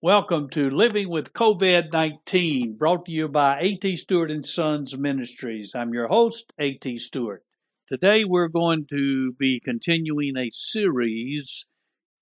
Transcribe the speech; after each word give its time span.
Welcome 0.00 0.48
to 0.50 0.70
Living 0.70 1.08
with 1.08 1.32
COVID-19, 1.32 2.78
brought 2.78 3.06
to 3.06 3.10
you 3.10 3.28
by 3.28 3.58
A.T. 3.58 3.96
Stewart 3.96 4.30
and 4.30 4.46
Sons 4.46 4.96
Ministries. 4.96 5.72
I'm 5.74 5.92
your 5.92 6.06
host, 6.06 6.52
A.T. 6.56 6.98
Stewart. 6.98 7.42
Today 7.88 8.22
we're 8.24 8.46
going 8.46 8.86
to 8.90 9.32
be 9.32 9.58
continuing 9.58 10.36
a 10.36 10.52
series 10.52 11.66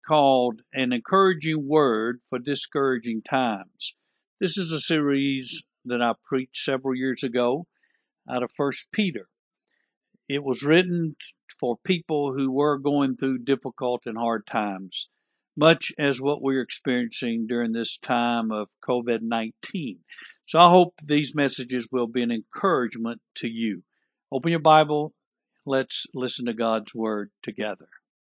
called 0.08 0.62
An 0.72 0.94
Encouraging 0.94 1.68
Word 1.68 2.20
for 2.30 2.38
Discouraging 2.38 3.20
Times. 3.20 3.94
This 4.40 4.56
is 4.56 4.72
a 4.72 4.80
series 4.80 5.64
that 5.84 6.00
I 6.00 6.14
preached 6.24 6.64
several 6.64 6.94
years 6.94 7.22
ago 7.22 7.66
out 8.26 8.42
of 8.42 8.52
First 8.56 8.90
Peter. 8.90 9.28
It 10.30 10.42
was 10.42 10.62
written 10.62 11.16
for 11.60 11.76
people 11.76 12.32
who 12.32 12.50
were 12.50 12.78
going 12.78 13.18
through 13.18 13.40
difficult 13.40 14.04
and 14.06 14.16
hard 14.16 14.46
times 14.46 15.10
much 15.56 15.92
as 15.98 16.20
what 16.20 16.42
we're 16.42 16.60
experiencing 16.60 17.46
during 17.46 17.72
this 17.72 17.96
time 17.96 18.50
of 18.50 18.68
COVID 18.86 19.22
19. 19.22 20.00
So 20.46 20.60
I 20.60 20.68
hope 20.68 20.94
these 21.02 21.34
messages 21.34 21.88
will 21.90 22.06
be 22.06 22.22
an 22.22 22.30
encouragement 22.30 23.20
to 23.36 23.48
you. 23.48 23.82
Open 24.30 24.50
your 24.50 24.60
Bible. 24.60 25.14
Let's 25.64 26.06
listen 26.14 26.46
to 26.46 26.52
God's 26.52 26.94
Word 26.94 27.30
together. 27.42 27.88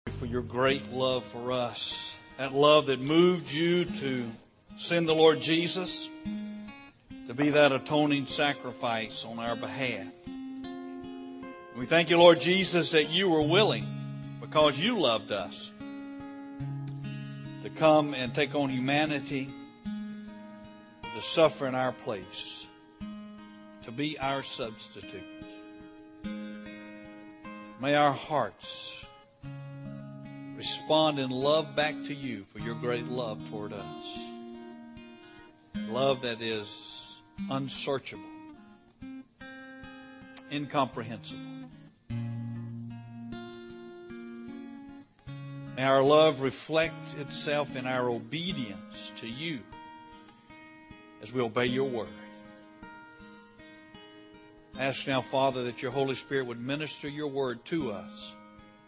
For 0.10 0.26
your 0.26 0.42
great 0.42 0.92
love 0.92 1.26
for 1.26 1.52
us, 1.52 2.16
that 2.38 2.54
love 2.54 2.88
that 2.88 3.00
moved 3.00 3.52
you 3.52 3.86
to 3.86 4.26
send 4.76 5.08
the 5.08 5.16
Lord 5.16 5.40
Jesus 5.40 6.10
to 7.28 7.34
be 7.34 7.52
that 7.52 7.72
atoning 7.72 8.26
sacrifice 8.26 9.24
on 9.24 9.40
our 9.40 9.56
behalf. 9.56 10.08
We 11.78 11.86
thank 11.86 12.10
you, 12.10 12.18
Lord 12.18 12.40
Jesus, 12.40 12.92
that 12.92 13.10
you 13.10 13.30
were 13.30 13.42
willing 13.42 13.86
because 14.42 14.78
you 14.78 15.00
loved 15.00 15.32
us 15.32 15.72
come 17.76 18.14
and 18.14 18.34
take 18.34 18.56
on 18.56 18.70
humanity, 18.70 19.50
to 21.04 21.22
suffer 21.22 21.68
in 21.68 21.76
our 21.76 21.92
place, 21.92 22.66
to 23.84 23.92
be 23.92 24.18
our 24.20 24.44
substitute. 24.44 25.22
May 27.82 27.96
our 27.96 28.14
hearts 28.14 28.96
respond 30.56 31.20
in 31.20 31.32
love 31.32 31.76
back 31.76 31.96
to 32.06 32.14
you 32.14 32.44
for 32.44 32.60
your 32.60 32.76
great 32.76 33.08
love 33.08 33.40
toward 33.50 33.74
us. 33.74 34.20
Love 35.90 36.22
that 36.22 36.42
is 36.42 37.20
unsearchable, 37.50 38.24
incomprehensible. 40.52 41.42
May 45.82 45.88
our 45.88 46.04
love 46.04 46.42
reflect 46.42 47.18
itself 47.18 47.76
in 47.76 47.88
our 47.88 48.08
obedience 48.08 49.12
to 49.16 49.28
you 49.28 49.62
as 51.24 51.34
we 51.34 51.42
obey 51.42 51.66
your 51.66 51.90
word. 51.90 52.08
Ask 54.78 55.08
now, 55.08 55.22
Father, 55.22 55.64
that 55.64 55.82
your 55.82 55.90
Holy 55.90 56.14
Spirit 56.14 56.46
would 56.46 56.62
minister 56.62 57.10
your 57.10 57.30
word 57.30 57.66
to 57.66 57.92
us 57.94 58.36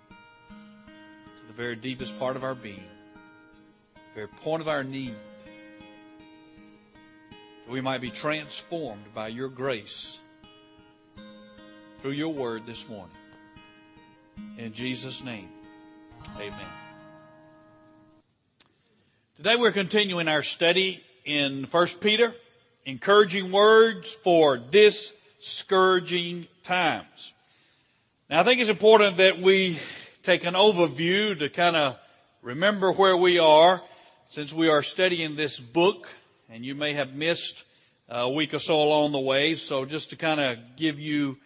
to 0.09 1.47
the 1.47 1.53
very 1.53 1.75
deepest 1.75 2.19
part 2.19 2.35
of 2.35 2.43
our 2.43 2.53
being, 2.53 2.83
the 3.95 4.13
very 4.13 4.27
point 4.27 4.61
of 4.61 4.67
our 4.67 4.83
need, 4.83 5.15
that 7.65 7.71
we 7.71 7.81
might 7.81 8.01
be 8.01 8.11
transformed 8.11 9.11
by 9.15 9.29
your 9.29 9.49
grace 9.49 10.19
through 12.03 12.11
your 12.11 12.31
word 12.31 12.67
this 12.67 12.87
morning. 12.87 13.17
In 14.59 14.73
Jesus' 14.73 15.23
name, 15.23 15.49
amen. 16.37 16.82
Today 19.37 19.55
we're 19.55 19.71
continuing 19.71 20.27
our 20.27 20.43
study 20.43 21.03
in 21.25 21.63
1 21.63 21.87
Peter, 21.99 22.35
encouraging 22.85 23.51
words 23.51 24.13
for 24.13 24.59
this 24.59 25.11
discouraging 25.39 26.45
times. 26.61 27.33
Now 28.29 28.41
I 28.41 28.43
think 28.43 28.61
it's 28.61 28.69
important 28.69 29.17
that 29.17 29.39
we 29.39 29.79
take 30.21 30.45
an 30.45 30.53
overview 30.53 31.37
to 31.39 31.49
kind 31.49 31.75
of 31.75 31.97
remember 32.43 32.91
where 32.91 33.17
we 33.17 33.39
are 33.39 33.81
since 34.29 34.53
we 34.53 34.69
are 34.69 34.83
studying 34.83 35.35
this 35.35 35.59
book 35.59 36.07
and 36.47 36.63
you 36.63 36.75
may 36.75 36.93
have 36.93 37.15
missed 37.15 37.63
a 38.09 38.29
week 38.29 38.53
or 38.53 38.59
so 38.59 38.83
along 38.83 39.13
the 39.13 39.19
way. 39.19 39.55
So 39.55 39.83
just 39.83 40.11
to 40.11 40.15
kind 40.15 40.39
of 40.39 40.59
give 40.77 40.99
you, 40.99 41.39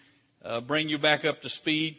uh, 0.44 0.60
bring 0.60 0.90
you 0.90 0.98
back 0.98 1.24
up 1.24 1.42
to 1.44 1.50
speed, 1.50 1.96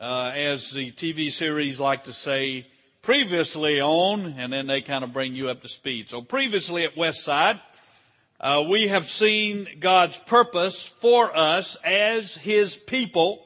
uh, 0.00 0.30
as 0.32 0.70
the 0.70 0.92
TV 0.92 1.32
series 1.32 1.80
like 1.80 2.04
to 2.04 2.12
say, 2.12 2.68
previously 3.02 3.80
on, 3.80 4.34
and 4.38 4.52
then 4.52 4.66
they 4.66 4.82
kind 4.82 5.04
of 5.04 5.12
bring 5.12 5.34
you 5.34 5.48
up 5.48 5.62
to 5.62 5.68
speed. 5.68 6.08
So 6.08 6.22
previously 6.22 6.84
at 6.84 6.94
Westside, 6.94 7.60
uh, 8.40 8.64
we 8.68 8.88
have 8.88 9.08
seen 9.08 9.66
God's 9.80 10.18
purpose 10.18 10.86
for 10.86 11.36
us 11.36 11.76
as 11.84 12.36
His 12.36 12.76
people, 12.76 13.44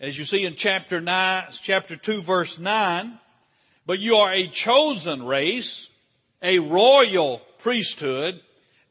as 0.00 0.18
you 0.18 0.24
see 0.24 0.44
in 0.44 0.54
chapter 0.54 1.00
nine, 1.00 1.46
chapter 1.62 1.96
two, 1.96 2.20
verse 2.20 2.58
nine. 2.58 3.18
But 3.86 3.98
you 3.98 4.16
are 4.16 4.30
a 4.30 4.46
chosen 4.46 5.24
race, 5.24 5.88
a 6.42 6.58
royal 6.58 7.40
priesthood, 7.58 8.40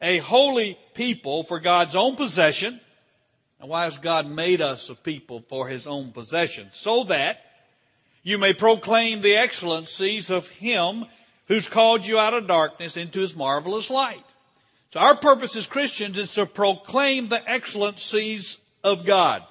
a 0.02 0.18
holy 0.18 0.78
people 0.94 1.44
for 1.44 1.60
God's 1.60 1.96
own 1.96 2.16
possession. 2.16 2.80
And 3.60 3.70
why 3.70 3.84
has 3.84 3.98
God 3.98 4.28
made 4.28 4.60
us 4.60 4.90
a 4.90 4.94
people 4.94 5.44
for 5.48 5.68
His 5.68 5.86
own 5.86 6.12
possession? 6.12 6.68
So 6.72 7.04
that 7.04 7.40
you 8.22 8.38
may 8.38 8.52
proclaim 8.52 9.20
the 9.20 9.36
excellencies 9.36 10.30
of 10.30 10.48
Him 10.48 11.06
who's 11.46 11.68
called 11.68 12.06
you 12.06 12.18
out 12.18 12.34
of 12.34 12.46
darkness 12.46 12.96
into 12.96 13.20
His 13.20 13.36
marvelous 13.36 13.90
light. 13.90 14.24
So 14.90 15.00
our 15.00 15.16
purpose 15.16 15.56
as 15.56 15.66
Christians 15.66 16.16
is 16.18 16.34
to 16.34 16.46
proclaim 16.46 17.28
the 17.28 17.46
excellencies 17.48 18.60
of 18.82 19.04
God. 19.04 19.42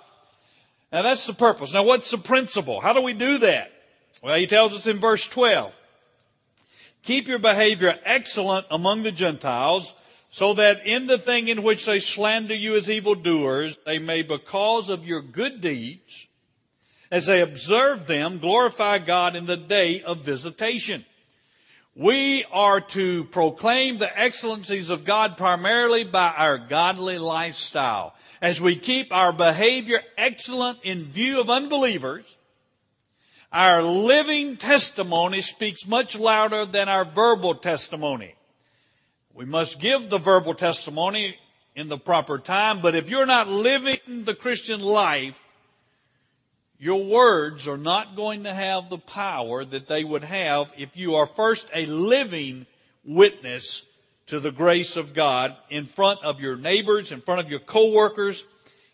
Now 0.91 1.01
that's 1.01 1.27
the 1.27 1.33
purpose. 1.33 1.73
Now 1.73 1.83
what's 1.83 2.11
the 2.11 2.17
principle? 2.17 2.81
How 2.81 2.94
do 2.94 3.01
we 3.01 3.13
do 3.13 3.39
that? 3.39 3.72
Well, 4.23 4.38
he 4.38 4.47
tells 4.47 4.73
us 4.73 4.88
in 4.88 5.00
verse 5.00 5.27
12, 5.27 5.75
keep 7.03 7.27
your 7.27 7.39
behavior 7.39 8.00
excellent 8.03 8.66
among 8.72 9.03
the 9.03 9.11
Gentiles 9.11 9.95
so 10.29 10.56
that 10.56 10.85
in 10.85 11.07
the 11.07 11.17
thing 11.17 11.47
in 11.47 11.63
which 11.63 11.85
they 11.85 12.00
slander 12.00 12.56
you 12.56 12.75
as 12.75 12.89
evildoers, 12.89 13.77
they 13.85 14.00
may 14.00 14.23
because 14.23 14.89
of 14.89 15.07
your 15.07 15.22
good 15.22 15.61
deeds 15.61 16.27
as 17.12 17.25
they 17.25 17.41
observe 17.41 18.07
them, 18.07 18.40
glorify 18.40 19.00
God 19.00 19.35
in 19.35 19.45
the 19.45 19.57
day 19.57 20.01
of 20.01 20.25
visitation. 20.25 21.06
We 21.95 22.45
are 22.51 22.79
to 22.79 23.23
proclaim 23.25 23.97
the 23.97 24.19
excellencies 24.19 24.91
of 24.91 25.03
God 25.03 25.35
primarily 25.35 26.03
by 26.03 26.31
our 26.38 26.59
godly 26.59 27.18
lifestyle. 27.18 28.13
As 28.40 28.62
we 28.62 28.75
keep 28.75 29.12
our 29.12 29.34
behavior 29.34 30.01
excellent 30.16 30.79
in 30.84 31.06
view 31.06 31.41
of 31.41 31.50
unbelievers, 31.50 32.38
our 33.51 33.81
living 33.81 34.57
testimony 34.57 35.41
speaks 35.41 35.88
much 35.88 36.16
louder 36.16 36.66
than 36.66 36.88
our 36.88 37.06
verbal 37.06 37.56
testimony. 37.56 38.35
We 39.34 39.45
must 39.45 39.79
give 39.79 40.09
the 40.09 40.19
verbal 40.19 40.53
testimony 40.53 41.38
in 41.75 41.89
the 41.89 41.97
proper 41.97 42.38
time, 42.38 42.81
but 42.81 42.94
if 42.94 43.09
you're 43.09 43.25
not 43.25 43.47
living 43.47 44.24
the 44.25 44.35
Christian 44.35 44.81
life, 44.81 45.46
your 46.79 47.03
words 47.03 47.67
are 47.67 47.77
not 47.77 48.15
going 48.15 48.43
to 48.43 48.53
have 48.53 48.89
the 48.89 48.97
power 48.97 49.65
that 49.65 49.88
they 49.88 50.03
would 50.03 50.23
have 50.23 50.73
if 50.77 50.95
you 50.95 51.15
are 51.15 51.25
first 51.25 51.69
a 51.73 51.85
living 51.85 52.65
witness 53.03 53.83
to 54.27 54.39
the 54.39 54.51
grace 54.51 54.95
of 54.95 55.13
God 55.13 55.55
in 55.69 55.85
front 55.85 56.23
of 56.23 56.41
your 56.41 56.55
neighbors, 56.55 57.11
in 57.11 57.21
front 57.21 57.39
of 57.39 57.49
your 57.49 57.59
coworkers, 57.59 58.45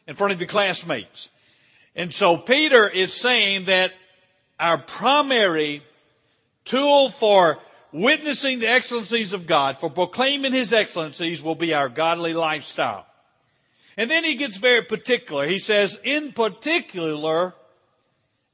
in 0.08 0.16
front 0.16 0.32
of 0.32 0.40
your 0.40 0.48
classmates. 0.48 1.30
And 1.96 2.14
so 2.14 2.38
Peter 2.38 2.88
is 2.88 3.14
saying 3.14 3.66
that 3.66 3.92
our 4.60 4.78
primary 4.78 5.84
tool 6.66 7.10
for 7.10 7.60
witnessing 7.92 8.60
the 8.60 8.70
excellencies 8.70 9.34
of 9.34 9.46
God, 9.46 9.78
for 9.78 9.90
proclaiming 9.90 10.54
His 10.54 10.72
excellencies 10.72 11.44
will 11.44 11.56
be 11.56 11.74
our 11.74 11.90
godly 11.90 12.34
lifestyle. 12.34 13.06
And 13.98 14.10
then 14.10 14.24
he 14.24 14.36
gets 14.36 14.58
very 14.58 14.82
particular. 14.82 15.46
He 15.46 15.60
says, 15.60 16.00
in 16.04 16.32
particular, 16.32 17.54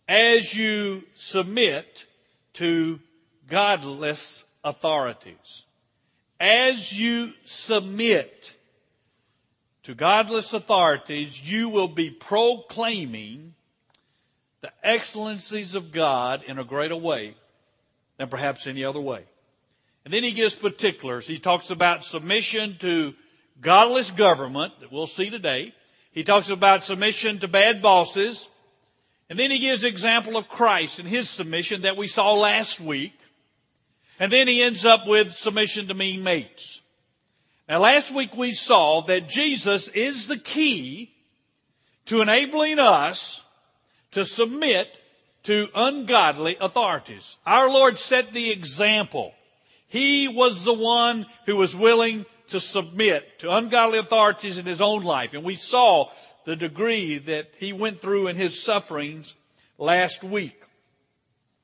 as 0.10 0.56
you 0.56 1.04
submit 1.14 2.08
to 2.54 3.00
godless 3.48 4.46
authorities. 4.64 5.66
As 6.40 6.98
you 6.98 7.34
submit 7.46 8.56
to 9.84 9.94
godless 9.94 10.52
authorities, 10.54 11.50
you 11.50 11.70
will 11.70 11.88
be 11.88 12.10
proclaiming 12.10 13.54
the 14.62 14.72
excellencies 14.84 15.76
of 15.76 15.92
God 15.92 16.44
in 16.44 16.58
a 16.58 16.64
greater 16.64 16.96
way 16.96 17.36
than 18.18 18.30
perhaps 18.30 18.66
any 18.66 18.84
other 18.84 19.00
way. 19.00 19.24
And 20.06 20.14
then 20.14 20.24
he 20.24 20.32
gives 20.32 20.56
particulars. 20.56 21.28
He 21.28 21.38
talks 21.38 21.70
about 21.70 22.04
submission 22.04 22.78
to 22.80 23.14
godless 23.62 24.10
government 24.10 24.74
that 24.80 24.92
we'll 24.92 25.08
see 25.08 25.30
today. 25.30 25.76
He 26.12 26.24
talks 26.24 26.50
about 26.50 26.84
submission 26.84 27.38
to 27.40 27.48
bad 27.48 27.82
bosses. 27.82 28.48
And 29.30 29.38
then 29.38 29.52
he 29.52 29.60
gives 29.60 29.84
example 29.84 30.38
of 30.38 30.50
Christ 30.50 31.00
and 31.00 31.08
his 31.08 31.30
submission 31.30 31.84
that 31.84 31.98
we 31.98 32.08
saw 32.08 32.34
last 32.34 32.80
week. 32.80 33.14
And 34.20 34.32
then 34.32 34.48
he 34.48 34.64
ends 34.64 34.86
up 34.86 35.08
with 35.08 35.38
submission 35.38 35.88
to 35.88 35.94
mean 35.94 36.24
mates. 36.24 36.82
Now 37.68 37.80
last 37.80 38.12
week 38.14 38.36
we 38.36 38.52
saw 38.52 39.02
that 39.02 39.30
Jesus 39.30 39.88
is 39.90 40.28
the 40.28 40.38
key 40.38 41.14
to 42.08 42.22
enabling 42.22 42.80
us 42.80 43.44
to 44.12 44.26
submit 44.26 45.00
to 45.44 45.70
ungodly 45.76 46.58
authorities. 46.60 47.38
Our 47.46 47.70
Lord 47.70 48.00
set 48.00 48.34
the 48.34 48.50
example. 48.50 49.34
He 49.88 50.28
was 50.28 50.66
the 50.66 50.74
one 50.74 51.28
who 51.46 51.56
was 51.56 51.76
willing 51.76 52.26
to 52.48 52.60
submit 52.60 53.40
to 53.40 53.56
ungodly 53.56 54.00
authorities 54.00 54.58
in 54.58 54.66
his 54.66 54.82
own 54.82 55.04
life. 55.04 55.36
And 55.36 55.44
we 55.44 55.56
saw 55.56 56.10
the 56.50 56.56
degree 56.56 57.20
that 57.20 57.54
he 57.60 57.72
went 57.72 58.02
through 58.02 58.26
in 58.26 58.36
his 58.36 58.60
sufferings 58.60 59.36
last 59.78 60.24
week. 60.24 60.60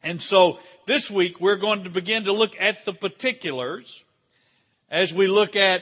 And 0.03 0.21
so 0.21 0.59
this 0.85 1.09
week 1.09 1.41
we're 1.41 1.55
going 1.55 1.85
to 1.85 1.89
begin 1.89 2.25
to 2.25 2.31
look 2.31 2.55
at 2.61 2.85
the 2.85 2.93
particulars 2.93 4.05
as 4.91 5.11
we 5.11 5.25
look 5.25 5.55
at 5.55 5.81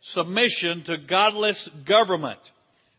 submission 0.00 0.82
to 0.82 0.96
godless 0.96 1.68
government. 1.68 2.50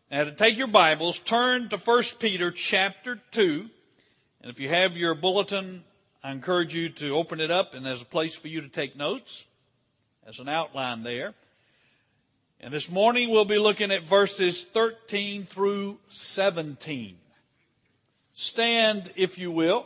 Now 0.10 0.24
to 0.24 0.32
take 0.32 0.58
your 0.58 0.68
Bibles, 0.68 1.20
turn 1.20 1.68
to 1.68 1.78
1 1.78 2.04
Peter 2.20 2.50
chapter 2.50 3.20
2. 3.32 3.70
And 4.44 4.50
if 4.50 4.62
you 4.62 4.70
have 4.70 4.96
your 4.96 5.14
bulletin, 5.14 5.84
I 6.24 6.32
encourage 6.32 6.74
you 6.74 6.88
to 6.88 7.18
open 7.18 7.42
it 7.42 7.52
up 7.52 7.74
and 7.74 7.86
there's 7.86 8.02
a 8.02 8.06
place 8.06 8.34
for 8.34 8.48
you 8.48 8.62
to 8.62 8.70
take 8.70 8.96
notes. 8.96 9.44
As 10.26 10.40
an 10.40 10.48
outline 10.48 11.04
there. 11.04 11.34
And 12.64 12.74
this 12.74 12.90
morning 12.90 13.30
we'll 13.30 13.44
be 13.44 13.58
looking 13.58 13.92
at 13.92 14.04
verses 14.04 14.64
13 14.64 15.46
through 15.48 16.00
17. 16.08 17.18
Stand, 18.36 19.12
if 19.18 19.38
you 19.38 19.52
will, 19.52 19.86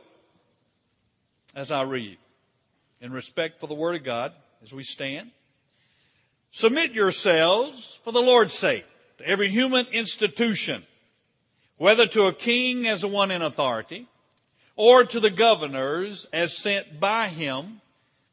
as 1.55 1.71
I 1.71 1.81
read, 1.81 2.19
in 3.01 3.11
respect 3.11 3.59
for 3.59 3.65
the 3.65 3.73
Word 3.73 3.95
of 3.95 4.03
God 4.03 4.31
as 4.61 4.73
we 4.73 4.83
stand. 4.83 5.31
Submit 6.51 6.91
yourselves 6.91 7.99
for 8.03 8.11
the 8.11 8.21
Lord's 8.21 8.53
sake 8.53 8.85
to 9.17 9.27
every 9.27 9.49
human 9.49 9.87
institution, 9.87 10.85
whether 11.77 12.05
to 12.05 12.27
a 12.27 12.33
king 12.33 12.87
as 12.87 13.03
one 13.03 13.31
in 13.31 13.41
authority, 13.41 14.05
or 14.75 15.03
to 15.03 15.19
the 15.19 15.31
governors 15.31 16.27
as 16.31 16.55
sent 16.55 16.99
by 16.99 17.29
him 17.29 17.81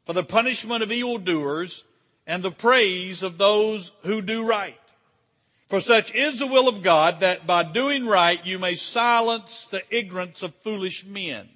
for 0.05 0.13
the 0.13 0.23
punishment 0.23 0.83
of 0.83 0.91
evildoers 0.91 1.83
and 2.27 2.43
the 2.43 2.51
praise 2.51 3.23
of 3.23 3.37
those 3.37 3.91
who 4.03 4.21
do 4.21 4.43
right. 4.43 4.79
For 5.67 5.79
such 5.79 6.13
is 6.13 6.39
the 6.39 6.47
will 6.47 6.67
of 6.67 6.83
God 6.83 7.21
that 7.21 7.47
by 7.47 7.63
doing 7.63 8.05
right 8.05 8.43
you 8.45 8.59
may 8.59 8.75
silence 8.75 9.67
the 9.67 9.83
ignorance 9.95 10.43
of 10.43 10.53
foolish 10.55 11.05
men. 11.05 11.49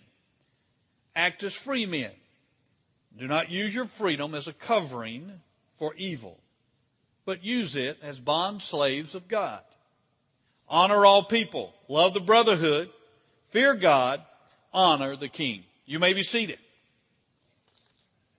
Act 1.16 1.44
as 1.44 1.54
free 1.54 1.86
men. 1.86 2.12
Do 3.18 3.28
not 3.28 3.52
use 3.52 3.76
your 3.76 3.86
freedom 3.86 4.34
as 4.34 4.48
a 4.48 4.54
covering 4.54 5.42
for 5.78 5.94
evil, 5.96 6.40
but 7.26 7.44
use 7.44 7.76
it 7.76 7.98
as 8.02 8.20
bond 8.20 8.62
slaves 8.62 9.14
of 9.14 9.28
God. 9.28 9.62
Honor 10.70 11.06
all 11.06 11.24
people. 11.24 11.74
Love 11.88 12.14
the 12.14 12.20
brotherhood. 12.20 12.90
Fear 13.50 13.76
God. 13.76 14.22
Honor 14.74 15.16
the 15.16 15.28
king. 15.28 15.64
You 15.86 16.00
may 16.00 16.14
be 16.14 16.24
seated. 16.24 16.60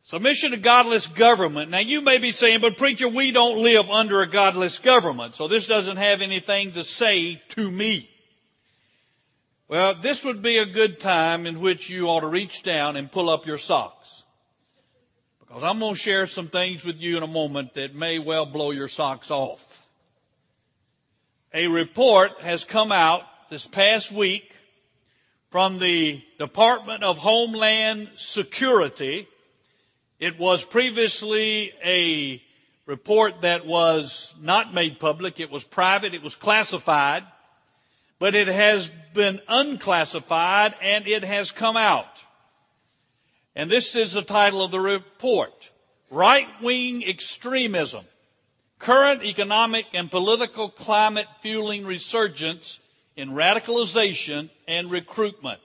Submission 0.03 0.53
to 0.53 0.57
godless 0.57 1.07
government. 1.07 1.71
Now 1.71 1.79
you 1.79 2.01
may 2.01 2.19
be 2.19 2.33
saying, 2.33 2.61
but 2.61 2.79
preacher, 2.79 3.09
we 3.09 3.33
don't 3.33 3.63
live 3.63 3.91
under 3.91 4.23
a 4.23 4.27
godless 4.27 4.79
government, 4.79 5.35
so 5.35 5.47
this 5.47 5.67
doesn't 5.67 5.99
have 5.99 6.23
anything 6.23 6.73
to 6.73 6.83
say 6.83 7.43
to 7.51 7.71
me. 7.71 8.09
Well, 9.69 9.95
this 9.95 10.25
would 10.25 10.43
be 10.43 10.57
a 10.57 10.67
good 10.67 10.99
time 10.99 11.47
in 11.47 11.61
which 11.61 11.91
you 11.91 12.07
ought 12.09 12.21
to 12.21 12.27
reach 12.27 12.63
down 12.63 12.97
and 12.97 13.13
pull 13.13 13.31
up 13.31 13.47
your 13.47 13.59
socks. 13.59 14.25
Because 15.39 15.63
I'm 15.63 15.79
going 15.79 15.95
to 15.95 16.01
share 16.01 16.27
some 16.27 16.49
things 16.49 16.85
with 16.85 16.97
you 16.97 17.17
in 17.17 17.23
a 17.23 17.29
moment 17.29 17.75
that 17.75 17.95
may 17.95 18.19
well 18.19 18.47
blow 18.47 18.73
your 18.73 18.89
socks 18.89 19.31
off. 19.31 19.87
A 21.53 21.67
report 21.67 22.41
has 22.41 22.65
come 22.65 22.91
out 22.91 23.23
this 23.51 23.67
past 23.67 24.11
week 24.11 24.57
from 25.51 25.79
the 25.79 26.23
Department 26.39 27.05
of 27.05 27.19
Homeland 27.19 28.11
Security 28.17 29.29
it 30.21 30.39
was 30.39 30.63
previously 30.63 31.73
a 31.83 32.43
report 32.85 33.41
that 33.41 33.65
was 33.67 34.35
not 34.39 34.75
made 34.75 35.01
public. 35.01 35.41
It 35.41 35.51
was 35.51 35.65
private. 35.65 36.13
It 36.13 36.23
was 36.23 36.35
classified. 36.35 37.25
But 38.19 38.35
it 38.35 38.49
has 38.49 38.93
been 39.15 39.41
unclassified 39.49 40.75
and 40.83 41.09
it 41.09 41.25
has 41.25 41.53
come 41.53 41.79
out. 41.79 42.23
And 43.57 43.71
this 43.71 43.97
is 43.97 44.13
the 44.13 44.23
title 44.23 44.63
of 44.63 44.71
the 44.71 44.81
report. 44.81 45.71
Right-wing 46.11 47.03
extremism. 47.03 48.05
Current 48.79 49.25
economic 49.25 49.87
and 49.95 50.11
political 50.11 50.69
climate 50.69 51.29
fueling 51.41 51.87
resurgence 51.87 52.81
in 53.17 53.31
radicalization 53.31 54.51
and 54.69 54.91
recruitment. 54.91 55.61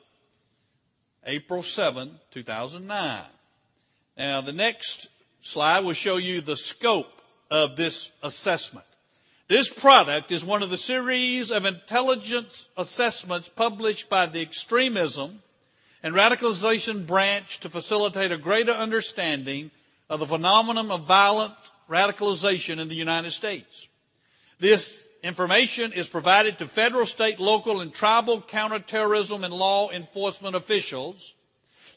April 1.25 1.61
7, 1.61 2.19
2009. 2.31 3.23
Now, 4.17 4.41
the 4.41 4.53
next 4.53 5.07
slide 5.41 5.81
will 5.83 5.93
show 5.93 6.17
you 6.17 6.41
the 6.41 6.55
scope 6.55 7.21
of 7.51 7.75
this 7.75 8.11
assessment. 8.23 8.85
This 9.47 9.71
product 9.71 10.31
is 10.31 10.43
one 10.43 10.63
of 10.63 10.71
the 10.71 10.77
series 10.77 11.51
of 11.51 11.65
intelligence 11.65 12.67
assessments 12.77 13.47
published 13.47 14.09
by 14.09 14.25
the 14.25 14.41
extremism 14.41 15.43
and 16.01 16.15
radicalization 16.15 17.05
branch 17.05 17.59
to 17.59 17.69
facilitate 17.69 18.31
a 18.31 18.37
greater 18.37 18.71
understanding 18.71 19.69
of 20.09 20.19
the 20.19 20.25
phenomenon 20.25 20.89
of 20.89 21.01
violent 21.01 21.53
radicalization 21.87 22.79
in 22.79 22.87
the 22.87 22.95
United 22.95 23.31
States. 23.31 23.87
This 24.59 25.07
information 25.21 25.93
is 25.93 26.09
provided 26.09 26.57
to 26.57 26.67
federal, 26.67 27.05
state, 27.05 27.39
local, 27.39 27.81
and 27.81 27.93
tribal 27.93 28.41
counterterrorism 28.41 29.43
and 29.43 29.53
law 29.53 29.91
enforcement 29.91 30.55
officials 30.55 31.34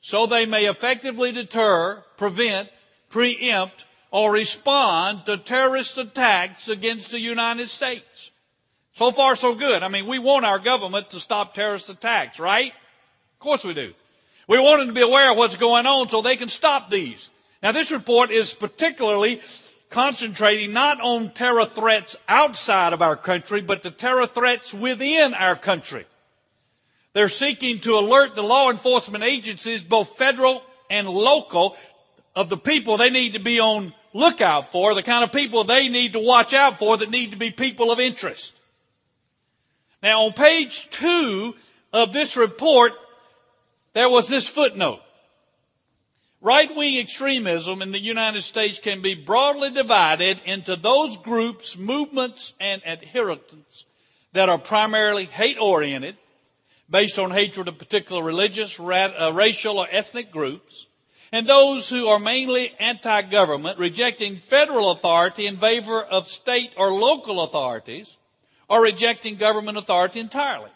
so 0.01 0.27
they 0.27 0.47
may 0.47 0.67
effectively 0.67 1.33
deter, 1.33 2.03
prevent, 2.17 2.69
preempt, 3.09 3.87
or 4.11 4.33
respond 4.33 5.27
to 5.27 5.37
terrorist 5.37 5.99
attacks 5.99 6.69
against 6.69 7.11
the 7.11 7.21
United 7.21 7.69
States. 7.69 8.31
So 8.93 9.11
far, 9.13 9.37
so 9.37 9.55
good. 9.55 9.83
I 9.83 9.89
mean, 9.89 10.07
we 10.07 10.19
want 10.19 10.45
our 10.45 10.59
government 10.59 11.11
to 11.11 11.21
stop 11.21 11.55
terrorist 11.55 11.89
attacks, 11.89 12.41
right? 12.41 12.73
Of 12.73 13.39
course 13.39 13.65
we 13.65 13.75
do. 13.75 13.95
We 14.49 14.59
want 14.59 14.81
them 14.81 14.89
to 14.89 14.95
be 14.95 15.03
aware 15.03 15.31
of 15.31 15.37
what's 15.37 15.57
going 15.57 15.87
on 15.87 16.09
so 16.09 16.23
they 16.23 16.37
can 16.37 16.49
stop 16.49 16.91
these. 16.91 17.31
Now, 17.63 17.73
this 17.73 17.93
report 17.93 18.31
is 18.31 18.55
particularly 18.55 19.41
concentrating 19.91 20.73
not 20.73 21.01
on 21.01 21.33
terror 21.33 21.65
threats 21.65 22.17
outside 22.29 22.93
of 22.93 23.03
our 23.03 23.17
country, 23.17 23.61
but 23.61 23.83
the 23.83 23.91
terror 23.91 24.27
threats 24.27 24.73
within 24.73 25.35
our 25.35 25.57
country. 25.57 26.07
They're 27.19 27.29
seeking 27.29 27.81
to 27.81 27.99
alert 27.99 28.37
the 28.37 28.45
law 28.45 28.71
enforcement 28.71 29.25
agencies, 29.25 29.83
both 29.83 30.17
federal 30.17 30.63
and 30.89 31.09
local, 31.09 31.77
of 32.37 32.49
the 32.49 32.57
people 32.57 32.97
they 32.97 33.11
need 33.11 33.33
to 33.33 33.41
be 33.41 33.59
on 33.59 33.93
lookout 34.13 34.71
for, 34.71 34.95
the 34.95 35.03
kind 35.03 35.25
of 35.25 35.33
people 35.33 35.65
they 35.65 35.89
need 35.89 36.13
to 36.13 36.21
watch 36.21 36.55
out 36.55 36.79
for 36.79 36.97
that 36.97 37.11
need 37.11 37.33
to 37.33 37.37
be 37.37 37.51
people 37.51 37.91
of 37.91 37.99
interest. 37.99 38.55
Now 40.01 40.27
on 40.27 40.33
page 40.33 40.89
two 40.91 41.57
of 41.93 42.13
this 42.13 42.37
report, 42.37 42.93
there 43.95 44.09
was 44.09 44.29
this 44.29 44.47
footnote. 44.47 45.01
Right-wing 46.41 46.99
extremism 46.99 47.83
in 47.83 47.91
the 47.91 47.99
United 47.99 48.43
States 48.43 48.79
can 48.79 49.03
be 49.03 49.15
broadly 49.15 49.73
divided 49.73 50.41
into 50.45 50.77
those 50.77 51.17
groups, 51.17 51.77
movements, 51.77 52.53
and 52.61 52.81
adherents 52.87 53.87
that 54.35 54.49
are 54.49 54.57
primarily 54.57 55.25
hate-oriented, 55.25 56.17
based 56.91 57.19
on 57.19 57.31
hatred 57.31 57.69
of 57.69 57.79
particular 57.79 58.23
religious, 58.23 58.79
uh, 58.81 59.33
racial, 59.35 59.79
or 59.79 59.89
ethnic 59.91 60.31
groups, 60.31 60.87
and 61.31 61.47
those 61.47 61.91
who 61.91 62.09
are 62.09 62.19
mainly 62.19 62.75
anti-government, 62.81 63.79
rejecting 63.79 64.39
federal 64.39 64.91
authority 64.91 65.47
in 65.47 65.59
favor 65.59 66.03
of 66.03 66.29
state 66.29 66.71
or 66.77 66.91
local 66.91 67.43
authorities, 67.43 68.17
or 68.69 68.83
rejecting 68.83 69.37
government 69.37 69.77
authority 69.77 70.21
entirely. 70.21 70.71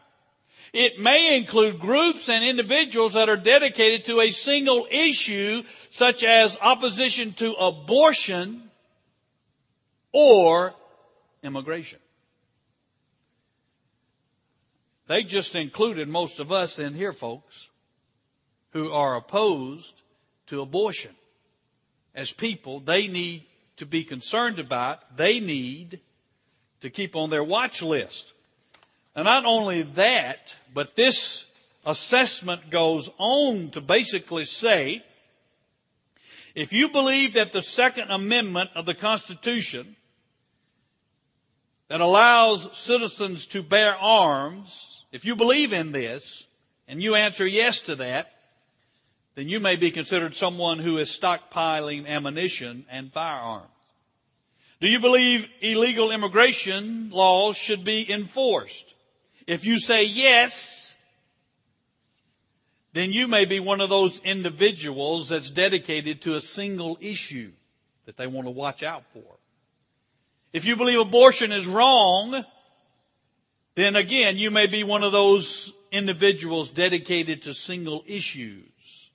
It 0.73 0.99
may 0.99 1.37
include 1.37 1.81
groups 1.81 2.31
and 2.31 2.43
individuals 2.43 3.13
that 3.13 3.29
are 3.29 3.37
dedicated 3.37 4.07
to 4.07 4.21
a 4.21 4.31
single 4.31 4.87
issue, 4.91 5.63
such 5.91 6.25
as 6.25 6.59
opposition 6.63 7.35
to 7.35 7.53
abortion 7.53 8.71
or 10.13 10.75
immigration. 11.43 11.99
They 15.13 15.25
just 15.25 15.55
included 15.55 16.09
most 16.09 16.41
of 16.41 16.51
us 16.51 16.79
in 16.79 16.95
here, 16.95 17.13
folks, 17.13 17.69
who 18.71 18.93
are 18.93 19.15
opposed 19.15 20.01
to 20.47 20.63
abortion. 20.63 21.15
As 22.15 22.33
people, 22.33 22.81
they 22.81 23.09
need 23.09 23.45
to 23.77 23.85
be 23.85 24.05
concerned 24.05 24.59
about, 24.59 25.19
they 25.19 25.39
need 25.39 26.01
to 26.81 26.89
keep 26.89 27.15
on 27.15 27.29
their 27.29 27.45
watch 27.45 27.83
list. 27.83 28.33
And 29.15 29.27
not 29.27 29.45
only 29.45 29.83
that, 29.83 30.57
but 30.73 30.97
this 30.97 31.45
assessment 31.85 32.71
goes 32.71 33.11
on 33.19 33.69
to 33.73 33.83
basically 33.83 34.47
say 34.47 35.05
If 36.55 36.73
you 36.73 36.89
believe 36.89 37.35
that 37.35 37.53
the 37.53 37.63
Second 37.63 38.11
Amendment 38.11 38.71
of 38.75 38.87
the 38.87 38.95
Constitution 38.95 39.95
that 41.89 42.01
allows 42.01 42.75
citizens 42.75 43.47
to 43.49 43.63
bear 43.63 43.95
arms, 43.97 45.02
if 45.13 45.25
you 45.25 45.37
believe 45.37 45.73
in 45.73 45.93
this, 45.93 46.47
and 46.89 47.03
you 47.03 47.15
answer 47.15 47.47
yes 47.47 47.81
to 47.83 47.95
that, 47.97 48.33
then 49.35 49.49
you 49.49 49.61
may 49.61 49.77
be 49.77 49.91
considered 49.91 50.35
someone 50.35 50.79
who 50.79 50.99
is 50.99 51.09
stockpiling 51.09 52.07
ammunition 52.07 52.85
and 52.91 53.13
firearms. 53.13 53.69
Do 54.81 54.89
you 54.89 54.99
believe 54.99 55.49
illegal 55.61 56.11
immigration 56.11 57.11
laws 57.11 57.57
should 57.57 57.85
be 57.85 58.11
enforced? 58.11 58.95
If 59.47 59.65
you 59.65 59.79
say 59.79 60.05
yes, 60.05 60.93
then 62.93 63.13
you 63.13 63.29
may 63.29 63.45
be 63.45 63.61
one 63.61 63.81
of 63.81 63.89
those 63.89 64.21
individuals 64.21 65.29
that's 65.29 65.51
dedicated 65.51 66.21
to 66.23 66.35
a 66.35 66.41
single 66.41 66.99
issue 67.01 67.53
that 68.07 68.17
they 68.17 68.27
want 68.27 68.47
to 68.47 68.51
watch 68.51 68.83
out 68.83 69.05
for. 69.13 69.39
If 70.53 70.67
you 70.67 70.77
believe 70.77 71.01
abortion 71.01 71.53
is 71.53 71.67
wrong, 71.67 72.45
then 73.75 73.97
again, 73.97 74.37
you 74.37 74.51
may 74.51 74.67
be 74.67 74.85
one 74.85 75.03
of 75.03 75.13
those 75.13 75.73
individuals 75.91 76.71
dedicated 76.71 77.43
to 77.43 77.55
single 77.55 78.05
issues. 78.07 79.11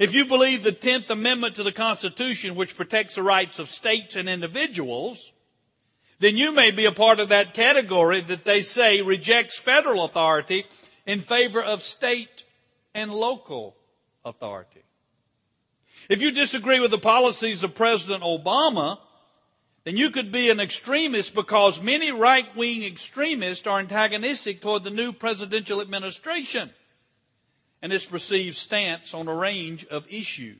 If 0.00 0.12
you 0.12 0.26
believe 0.26 0.62
the 0.62 0.72
10th 0.72 1.10
Amendment 1.10 1.56
to 1.56 1.62
the 1.62 1.72
Constitution, 1.72 2.56
which 2.56 2.76
protects 2.76 3.14
the 3.14 3.22
rights 3.22 3.58
of 3.58 3.68
states 3.68 4.16
and 4.16 4.28
individuals, 4.28 5.32
then 6.18 6.36
you 6.36 6.52
may 6.52 6.70
be 6.70 6.84
a 6.84 6.92
part 6.92 7.20
of 7.20 7.28
that 7.28 7.54
category 7.54 8.20
that 8.20 8.44
they 8.44 8.60
say 8.60 9.02
rejects 9.02 9.58
federal 9.58 10.04
authority 10.04 10.66
in 11.06 11.20
favor 11.20 11.62
of 11.62 11.82
state 11.82 12.44
and 12.94 13.12
local 13.12 13.76
authority. 14.24 14.82
If 16.08 16.20
you 16.20 16.32
disagree 16.32 16.80
with 16.80 16.90
the 16.90 16.98
policies 16.98 17.62
of 17.62 17.74
President 17.74 18.22
Obama, 18.22 18.98
then 19.84 19.96
you 19.98 20.10
could 20.10 20.32
be 20.32 20.48
an 20.48 20.60
extremist 20.60 21.34
because 21.34 21.80
many 21.80 22.10
right-wing 22.10 22.82
extremists 22.84 23.66
are 23.66 23.78
antagonistic 23.78 24.60
toward 24.60 24.82
the 24.82 24.90
new 24.90 25.12
presidential 25.12 25.80
administration 25.80 26.70
and 27.82 27.92
its 27.92 28.06
perceived 28.06 28.56
stance 28.56 29.12
on 29.12 29.28
a 29.28 29.34
range 29.34 29.86
of 29.86 30.10
issues. 30.10 30.56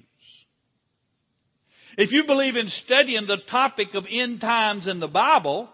If 1.96 2.12
you 2.12 2.24
believe 2.24 2.56
in 2.56 2.68
studying 2.68 3.26
the 3.26 3.38
topic 3.38 3.94
of 3.94 4.06
end 4.10 4.42
times 4.42 4.86
in 4.86 5.00
the 5.00 5.08
Bible, 5.08 5.70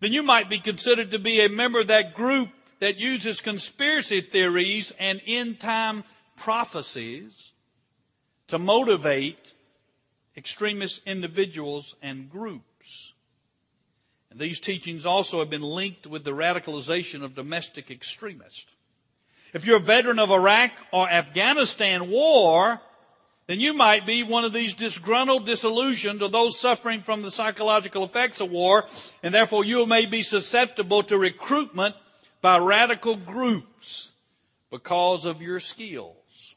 then 0.00 0.12
you 0.12 0.22
might 0.22 0.50
be 0.50 0.58
considered 0.58 1.12
to 1.12 1.18
be 1.18 1.40
a 1.40 1.48
member 1.48 1.80
of 1.80 1.86
that 1.86 2.12
group 2.12 2.50
that 2.80 2.98
uses 2.98 3.40
conspiracy 3.40 4.20
theories 4.20 4.92
and 4.98 5.22
end 5.26 5.60
time 5.60 6.04
prophecies 6.36 7.52
to 8.48 8.58
motivate 8.58 9.54
extremist 10.36 11.02
individuals 11.06 11.96
and 12.02 12.30
groups. 12.30 13.12
And 14.30 14.40
these 14.40 14.60
teachings 14.60 15.04
also 15.04 15.40
have 15.40 15.50
been 15.50 15.62
linked 15.62 16.06
with 16.06 16.24
the 16.24 16.30
radicalization 16.30 17.22
of 17.22 17.34
domestic 17.34 17.90
extremists. 17.90 18.66
If 19.52 19.66
you're 19.66 19.76
a 19.76 19.80
veteran 19.80 20.18
of 20.18 20.30
Iraq 20.30 20.70
or 20.90 21.08
Afghanistan 21.08 22.10
war, 22.10 22.80
then 23.46 23.60
you 23.60 23.74
might 23.74 24.06
be 24.06 24.22
one 24.22 24.44
of 24.44 24.54
these 24.54 24.74
disgruntled, 24.74 25.44
disillusioned, 25.44 26.22
or 26.22 26.30
those 26.30 26.58
suffering 26.58 27.02
from 27.02 27.20
the 27.20 27.30
psychological 27.30 28.04
effects 28.04 28.40
of 28.40 28.50
war, 28.50 28.86
and 29.22 29.34
therefore 29.34 29.64
you 29.64 29.84
may 29.84 30.06
be 30.06 30.22
susceptible 30.22 31.02
to 31.02 31.18
recruitment 31.18 31.94
by 32.40 32.58
radical 32.58 33.16
groups 33.16 34.12
because 34.70 35.26
of 35.26 35.42
your 35.42 35.60
skills. 35.60 36.56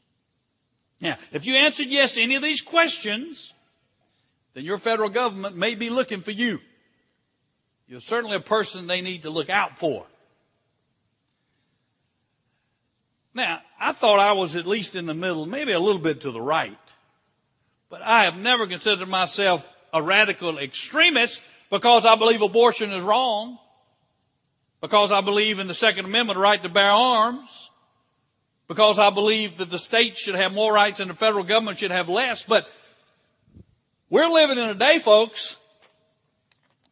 Now, 1.00 1.18
if 1.32 1.44
you 1.44 1.54
answered 1.56 1.88
yes 1.88 2.12
to 2.12 2.22
any 2.22 2.36
of 2.36 2.42
these 2.42 2.62
questions, 2.62 3.52
then 4.56 4.64
your 4.64 4.78
federal 4.78 5.10
government 5.10 5.54
may 5.54 5.74
be 5.74 5.90
looking 5.90 6.22
for 6.22 6.30
you. 6.30 6.60
You're 7.86 8.00
certainly 8.00 8.36
a 8.36 8.40
person 8.40 8.86
they 8.86 9.02
need 9.02 9.24
to 9.24 9.30
look 9.30 9.50
out 9.50 9.78
for. 9.78 10.06
Now, 13.34 13.60
I 13.78 13.92
thought 13.92 14.18
I 14.18 14.32
was 14.32 14.56
at 14.56 14.66
least 14.66 14.96
in 14.96 15.04
the 15.04 15.12
middle, 15.12 15.44
maybe 15.44 15.72
a 15.72 15.78
little 15.78 16.00
bit 16.00 16.22
to 16.22 16.30
the 16.30 16.40
right. 16.40 16.78
But 17.90 18.00
I 18.00 18.24
have 18.24 18.38
never 18.38 18.66
considered 18.66 19.08
myself 19.08 19.70
a 19.92 20.02
radical 20.02 20.56
extremist 20.56 21.42
because 21.68 22.06
I 22.06 22.14
believe 22.14 22.40
abortion 22.40 22.92
is 22.92 23.02
wrong 23.02 23.58
because 24.80 25.12
I 25.12 25.20
believe 25.20 25.58
in 25.58 25.66
the 25.68 25.74
Second 25.74 26.06
Amendment 26.06 26.38
right 26.38 26.62
to 26.62 26.70
bear 26.70 26.90
arms, 26.90 27.70
because 28.68 28.98
I 28.98 29.10
believe 29.10 29.58
that 29.58 29.68
the 29.68 29.78
state 29.78 30.16
should 30.16 30.34
have 30.34 30.54
more 30.54 30.72
rights 30.72 30.98
and 30.98 31.10
the 31.10 31.14
federal 31.14 31.44
government 31.44 31.78
should 31.78 31.90
have 31.90 32.08
less. 32.08 32.46
But 32.46 32.66
we're 34.08 34.28
living 34.28 34.58
in 34.58 34.68
a 34.68 34.74
day, 34.74 34.98
folks, 34.98 35.56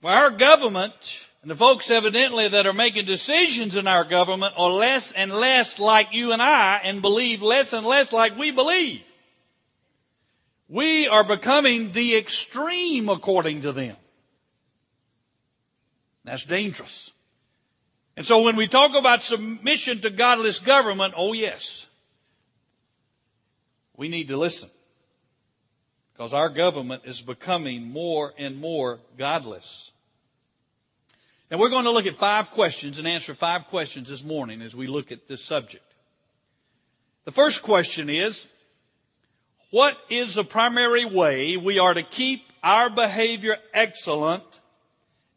where 0.00 0.14
our 0.14 0.30
government 0.30 1.26
and 1.42 1.50
the 1.50 1.56
folks 1.56 1.90
evidently 1.90 2.48
that 2.48 2.66
are 2.66 2.72
making 2.72 3.04
decisions 3.04 3.76
in 3.76 3.86
our 3.86 4.04
government 4.04 4.54
are 4.56 4.70
less 4.70 5.12
and 5.12 5.30
less 5.30 5.78
like 5.78 6.14
you 6.14 6.32
and 6.32 6.40
I 6.40 6.80
and 6.82 7.02
believe 7.02 7.42
less 7.42 7.72
and 7.72 7.86
less 7.86 8.12
like 8.12 8.38
we 8.38 8.50
believe. 8.50 9.02
We 10.68 11.06
are 11.06 11.22
becoming 11.22 11.92
the 11.92 12.16
extreme 12.16 13.08
according 13.08 13.60
to 13.60 13.72
them. 13.72 13.96
That's 16.24 16.44
dangerous. 16.46 17.12
And 18.16 18.24
so 18.24 18.42
when 18.42 18.56
we 18.56 18.66
talk 18.66 18.94
about 18.94 19.22
submission 19.22 20.00
to 20.00 20.10
godless 20.10 20.58
government, 20.58 21.14
oh 21.16 21.32
yes, 21.32 21.86
we 23.96 24.08
need 24.08 24.28
to 24.28 24.36
listen. 24.36 24.70
Because 26.14 26.32
our 26.32 26.48
government 26.48 27.02
is 27.04 27.20
becoming 27.20 27.90
more 27.90 28.32
and 28.38 28.60
more 28.60 29.00
godless. 29.18 29.90
And 31.50 31.60
we're 31.60 31.70
going 31.70 31.84
to 31.84 31.90
look 31.90 32.06
at 32.06 32.16
five 32.16 32.50
questions 32.50 32.98
and 32.98 33.06
answer 33.06 33.34
five 33.34 33.66
questions 33.66 34.08
this 34.08 34.24
morning 34.24 34.62
as 34.62 34.74
we 34.74 34.86
look 34.86 35.12
at 35.12 35.28
this 35.28 35.44
subject. 35.44 35.84
The 37.24 37.32
first 37.32 37.62
question 37.62 38.08
is, 38.08 38.46
what 39.70 39.98
is 40.08 40.36
the 40.36 40.44
primary 40.44 41.04
way 41.04 41.56
we 41.56 41.78
are 41.78 41.94
to 41.94 42.02
keep 42.02 42.44
our 42.62 42.88
behavior 42.88 43.56
excellent 43.72 44.60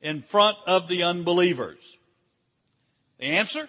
in 0.01 0.22
front 0.22 0.57
of 0.67 0.88
the 0.88 1.03
unbelievers? 1.03 1.98
The 3.19 3.25
answer? 3.25 3.67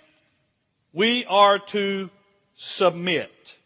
We 0.92 1.24
are 1.24 1.58
to 1.58 2.10
submit. 2.54 3.56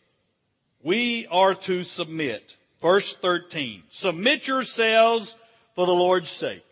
We 0.83 1.27
are 1.29 1.55
to 1.55 1.83
submit. 1.83 2.57
Verse 2.83 3.15
13. 3.15 3.85
Submit 3.91 4.49
yourselves 4.49 5.37
for 5.75 5.87
the 5.87 5.95
Lord's 5.95 6.29
sake. 6.29 6.65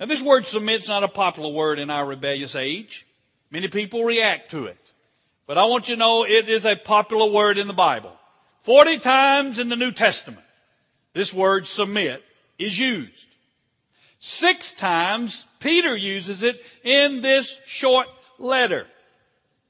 Now 0.00 0.06
this 0.06 0.22
word 0.22 0.46
submit's 0.46 0.88
not 0.88 1.04
a 1.04 1.08
popular 1.08 1.50
word 1.50 1.78
in 1.78 1.90
our 1.90 2.06
rebellious 2.06 2.56
age. 2.56 3.06
Many 3.50 3.68
people 3.68 4.04
react 4.04 4.50
to 4.52 4.66
it. 4.66 4.78
But 5.46 5.58
I 5.58 5.66
want 5.66 5.88
you 5.88 5.94
to 5.94 5.98
know 5.98 6.24
it 6.24 6.48
is 6.48 6.66
a 6.66 6.74
popular 6.74 7.30
word 7.30 7.58
in 7.58 7.68
the 7.68 7.72
Bible. 7.72 8.12
Forty 8.62 8.98
times 8.98 9.58
in 9.58 9.68
the 9.68 9.76
New 9.76 9.92
Testament, 9.92 10.44
this 11.12 11.32
word 11.32 11.66
submit 11.66 12.24
is 12.58 12.78
used. 12.78 13.28
Six 14.18 14.74
times 14.74 15.46
Peter 15.60 15.94
uses 15.94 16.42
it 16.42 16.60
in 16.82 17.20
this 17.20 17.60
short 17.66 18.08
letter. 18.38 18.86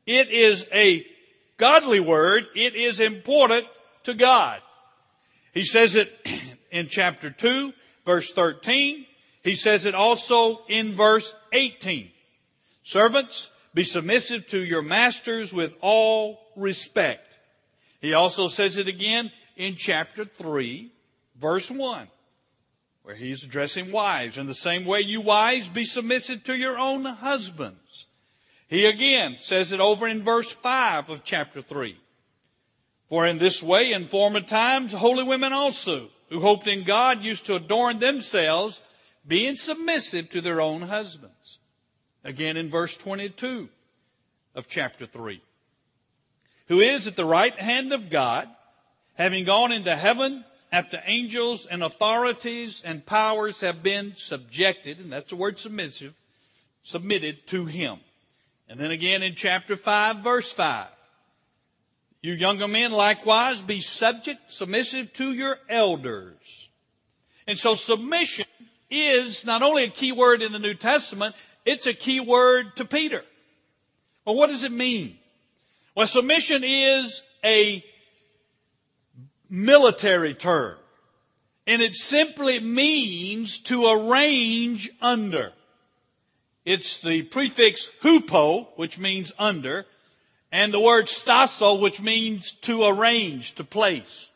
It 0.07 0.31
is 0.31 0.67
a 0.73 1.05
godly 1.59 2.01
word. 2.01 2.47
It 2.55 2.75
is 2.75 3.01
important 3.01 3.67
to 4.05 4.15
God. 4.15 4.63
He 5.57 5.65
says 5.65 5.97
it 5.97 6.13
in 6.71 6.89
chapter 6.89 7.31
2, 7.31 7.73
verse 8.05 8.31
13. 8.31 9.07
He 9.43 9.57
says 9.57 9.87
it 9.87 9.95
also 9.95 10.61
in 10.69 10.93
verse 10.93 11.35
18. 11.51 12.11
Servants, 12.83 13.51
be 13.73 13.83
submissive 13.83 14.47
to 14.49 14.63
your 14.63 14.83
masters 14.83 15.55
with 15.55 15.75
all 15.81 16.39
respect. 16.57 17.27
He 18.03 18.13
also 18.13 18.49
says 18.49 18.77
it 18.77 18.87
again 18.87 19.33
in 19.57 19.77
chapter 19.77 20.27
3, 20.27 20.93
verse 21.41 21.71
1 21.71 22.09
where 23.03 23.15
he's 23.15 23.45
addressing 23.45 23.93
wives. 23.93 24.37
In 24.37 24.49
the 24.49 24.53
same 24.53 24.85
way, 24.85 25.01
you 25.01 25.21
wives, 25.23 25.69
be 25.69 25.85
submissive 25.85 26.43
to 26.45 26.57
your 26.57 26.77
own 26.77 27.05
husbands. 27.05 28.09
He 28.69 28.85
again 28.85 29.37
says 29.39 29.73
it 29.73 29.81
over 29.81 30.07
in 30.07 30.23
verse 30.23 30.53
5 30.53 31.09
of 31.09 31.25
chapter 31.25 31.63
3. 31.63 31.97
For 33.09 33.27
in 33.27 33.39
this 33.39 33.63
way, 33.63 33.93
in 33.93 34.09
former 34.09 34.41
times, 34.41 34.93
holy 34.93 35.23
women 35.23 35.53
also, 35.53 36.09
who 36.29 36.41
hoped 36.41 36.67
in 36.67 36.83
God, 36.83 37.23
used 37.23 37.47
to 37.47 37.55
adorn 37.55 37.99
themselves, 37.99 38.83
being 39.27 39.55
submissive 39.57 40.31
to 40.31 40.41
their 40.41 40.61
own 40.61 40.83
husbands. 40.83 41.59
Again 42.25 42.57
in 42.57 42.69
verse 42.69 42.97
22 42.97 43.69
of 44.55 44.67
chapter 44.69 45.07
3. 45.07 45.41
Who 46.69 46.81
is 46.81 47.07
at 47.07 47.15
the 47.15 47.25
right 47.25 47.57
hand 47.57 47.93
of 47.93 48.11
God, 48.11 48.49
having 49.15 49.45
gone 49.45 49.71
into 49.71 49.95
heaven 49.95 50.45
after 50.73 51.01
angels 51.07 51.67
and 51.67 51.85
authorities 51.85 52.83
and 52.85 53.07
powers 53.07 53.61
have 53.61 53.83
been 53.83 54.15
subjected, 54.17 54.99
and 54.99 55.13
that's 55.13 55.31
the 55.31 55.37
word 55.37 55.61
submissive, 55.61 56.15
submitted 56.83 57.47
to 57.47 57.67
him. 57.67 57.99
And 58.69 58.81
then 58.81 58.91
again 58.91 59.23
in 59.23 59.37
chapter 59.37 59.77
5, 59.77 60.19
verse 60.19 60.53
5, 60.53 60.89
You 62.27 62.33
younger 62.33 62.67
men 62.67 62.91
likewise 62.91 63.63
be 63.63 63.81
subject, 63.81 64.51
submissive 64.51 65.13
to 65.13 65.33
your 65.33 65.61
elders. 65.69 66.71
And 67.47 67.57
so 67.57 67.77
submission 67.77 68.47
is 68.91 69.47
not 69.47 69.63
only 69.63 69.85
a 69.85 69.89
key 69.89 70.11
word 70.11 70.43
in 70.43 70.51
the 70.51 70.59
New 70.59 70.75
Testament, 70.75 71.37
it's 71.65 71.87
a 71.87 71.95
key 71.95 72.19
word 72.19 72.75
to 72.79 72.85
Peter. 72.85 73.23
Well, 74.25 74.35
what 74.35 74.49
does 74.49 74.65
it 74.65 74.73
mean? 74.73 75.19
Well, 75.95 76.09
submission 76.09 76.65
is 76.65 77.23
a 77.45 77.85
military 79.49 80.35
term. 80.35 80.79
And 81.65 81.81
it 81.81 81.95
simply 81.95 82.59
means 82.59 83.61
to 83.61 83.87
arrange 83.87 84.91
under. 85.01 85.53
It's 86.65 87.01
the 87.01 87.23
prefix 87.23 87.89
hupo, 88.03 88.67
which 88.75 88.99
means 88.99 89.33
under, 89.39 89.87
and 90.53 90.73
the 90.73 90.81
word 90.81 91.07
stasso, 91.07 91.81
which 91.81 92.01
means 92.01 92.53
to 92.63 92.85
arrange, 92.85 93.55
to 93.57 93.65
place. 93.65 94.31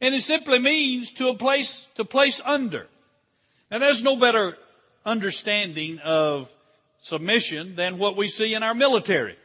And 0.00 0.14
it 0.14 0.22
simply 0.22 0.58
means 0.58 1.10
to 1.12 1.28
a 1.28 1.34
place, 1.34 1.88
to 1.96 2.04
place 2.04 2.40
under. 2.44 2.86
Now 3.70 3.78
there's 3.78 4.04
no 4.04 4.16
better 4.16 4.56
understanding 5.04 5.98
of 6.00 6.52
submission 7.00 7.76
than 7.76 7.98
what 7.98 8.16
we 8.16 8.28
see 8.28 8.54
in 8.54 8.62
our 8.62 8.74
military. 8.74 9.36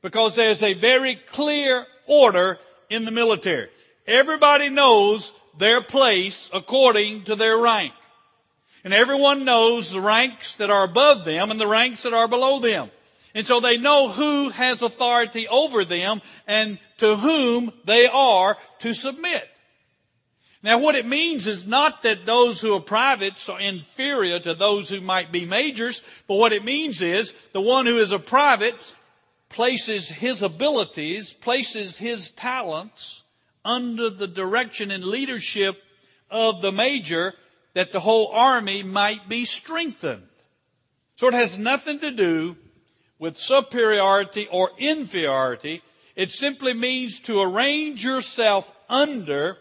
Because 0.00 0.34
there's 0.34 0.62
a 0.62 0.74
very 0.74 1.14
clear 1.14 1.86
order 2.06 2.58
in 2.90 3.04
the 3.04 3.10
military. 3.10 3.68
Everybody 4.06 4.68
knows 4.68 5.32
their 5.56 5.80
place 5.80 6.50
according 6.52 7.24
to 7.24 7.36
their 7.36 7.56
rank. 7.56 7.92
And 8.84 8.92
everyone 8.92 9.44
knows 9.44 9.92
the 9.92 10.00
ranks 10.00 10.56
that 10.56 10.70
are 10.70 10.82
above 10.82 11.24
them 11.24 11.52
and 11.52 11.60
the 11.60 11.68
ranks 11.68 12.02
that 12.02 12.12
are 12.12 12.26
below 12.26 12.58
them. 12.58 12.90
And 13.34 13.46
so 13.46 13.60
they 13.60 13.78
know 13.78 14.08
who 14.08 14.50
has 14.50 14.82
authority 14.82 15.48
over 15.48 15.84
them 15.84 16.20
and 16.46 16.78
to 16.98 17.16
whom 17.16 17.72
they 17.84 18.06
are 18.06 18.58
to 18.80 18.92
submit. 18.94 19.48
Now 20.62 20.78
what 20.78 20.94
it 20.94 21.06
means 21.06 21.46
is 21.46 21.66
not 21.66 22.02
that 22.04 22.24
those 22.24 22.60
who 22.60 22.74
are 22.74 22.80
privates 22.80 23.48
are 23.48 23.60
inferior 23.60 24.38
to 24.40 24.54
those 24.54 24.88
who 24.88 25.00
might 25.00 25.32
be 25.32 25.44
majors, 25.44 26.02
but 26.28 26.36
what 26.36 26.52
it 26.52 26.64
means 26.64 27.02
is 27.02 27.32
the 27.52 27.60
one 27.60 27.86
who 27.86 27.98
is 27.98 28.12
a 28.12 28.18
private 28.18 28.94
places 29.48 30.08
his 30.08 30.42
abilities, 30.42 31.32
places 31.32 31.98
his 31.98 32.30
talents 32.30 33.24
under 33.64 34.08
the 34.08 34.28
direction 34.28 34.90
and 34.90 35.04
leadership 35.04 35.82
of 36.30 36.62
the 36.62 36.72
major 36.72 37.34
that 37.74 37.92
the 37.92 38.00
whole 38.00 38.28
army 38.28 38.82
might 38.82 39.28
be 39.28 39.44
strengthened. 39.44 40.26
So 41.16 41.28
it 41.28 41.34
has 41.34 41.58
nothing 41.58 41.98
to 42.00 42.10
do 42.10 42.56
with 43.22 43.38
superiority 43.38 44.48
or 44.50 44.72
inferiority. 44.78 45.80
It 46.16 46.32
simply 46.32 46.74
means 46.74 47.20
to 47.20 47.40
arrange 47.40 48.04
yourself 48.04 48.72
under 48.88 49.58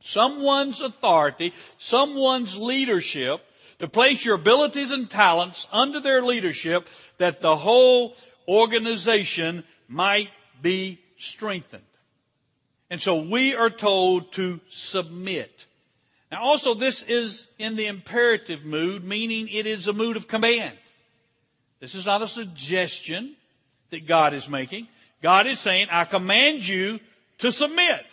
someone's 0.00 0.82
authority, 0.82 1.54
someone's 1.78 2.54
leadership, 2.54 3.40
to 3.78 3.88
place 3.88 4.26
your 4.26 4.34
abilities 4.34 4.90
and 4.90 5.08
talents 5.08 5.66
under 5.72 6.00
their 6.00 6.20
leadership 6.20 6.86
that 7.16 7.40
the 7.40 7.56
whole 7.56 8.14
organization 8.46 9.64
might 9.88 10.28
be 10.60 11.00
strengthened. 11.16 11.82
And 12.90 13.00
so 13.00 13.22
we 13.22 13.54
are 13.54 13.70
told 13.70 14.32
to 14.34 14.60
submit. 14.68 15.66
Now 16.30 16.42
also 16.42 16.74
this 16.74 17.02
is 17.04 17.48
in 17.58 17.76
the 17.76 17.86
imperative 17.86 18.66
mood, 18.66 19.02
meaning 19.02 19.48
it 19.48 19.66
is 19.66 19.88
a 19.88 19.94
mood 19.94 20.18
of 20.18 20.28
command. 20.28 20.76
This 21.80 21.94
is 21.94 22.06
not 22.06 22.22
a 22.22 22.28
suggestion 22.28 23.34
that 23.90 24.06
God 24.06 24.34
is 24.34 24.48
making. 24.48 24.88
God 25.22 25.46
is 25.46 25.58
saying, 25.58 25.88
I 25.90 26.04
command 26.04 26.66
you 26.66 27.00
to 27.38 27.52
submit. 27.52 28.04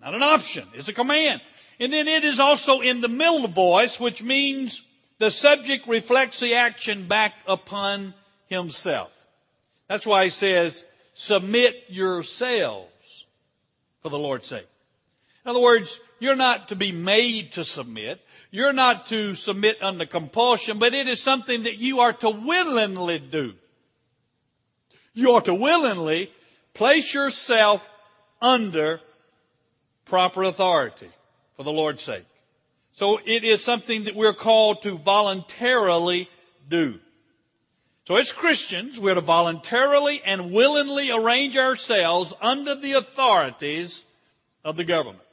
Not 0.00 0.14
an 0.14 0.22
option. 0.22 0.66
It's 0.74 0.88
a 0.88 0.92
command. 0.92 1.40
And 1.80 1.92
then 1.92 2.08
it 2.08 2.24
is 2.24 2.40
also 2.40 2.80
in 2.80 3.00
the 3.00 3.08
middle 3.08 3.46
voice, 3.48 3.98
which 3.98 4.22
means 4.22 4.82
the 5.18 5.30
subject 5.30 5.86
reflects 5.86 6.40
the 6.40 6.54
action 6.54 7.06
back 7.08 7.34
upon 7.46 8.14
himself. 8.46 9.14
That's 9.88 10.06
why 10.06 10.24
he 10.24 10.30
says, 10.30 10.84
submit 11.14 11.84
yourselves 11.88 13.26
for 14.02 14.10
the 14.10 14.18
Lord's 14.18 14.48
sake. 14.48 14.66
In 15.44 15.50
other 15.50 15.60
words, 15.60 16.00
you're 16.18 16.36
not 16.36 16.68
to 16.68 16.76
be 16.76 16.92
made 16.92 17.52
to 17.52 17.64
submit. 17.64 18.20
You're 18.50 18.72
not 18.72 19.06
to 19.06 19.34
submit 19.34 19.82
under 19.82 20.06
compulsion, 20.06 20.78
but 20.78 20.94
it 20.94 21.06
is 21.08 21.20
something 21.20 21.64
that 21.64 21.78
you 21.78 22.00
are 22.00 22.12
to 22.14 22.30
willingly 22.30 23.18
do. 23.18 23.54
You 25.14 25.32
are 25.32 25.40
to 25.42 25.54
willingly 25.54 26.32
place 26.74 27.12
yourself 27.14 27.88
under 28.40 29.00
proper 30.04 30.42
authority 30.44 31.10
for 31.56 31.62
the 31.62 31.72
Lord's 31.72 32.02
sake. 32.02 32.24
So 32.92 33.20
it 33.24 33.44
is 33.44 33.62
something 33.62 34.04
that 34.04 34.16
we're 34.16 34.34
called 34.34 34.82
to 34.82 34.98
voluntarily 34.98 36.28
do. 36.68 36.98
So 38.06 38.16
as 38.16 38.32
Christians, 38.32 38.98
we're 38.98 39.14
to 39.14 39.20
voluntarily 39.20 40.22
and 40.24 40.50
willingly 40.50 41.10
arrange 41.10 41.56
ourselves 41.56 42.32
under 42.40 42.74
the 42.74 42.94
authorities 42.94 44.04
of 44.64 44.76
the 44.76 44.84
government. 44.84 45.27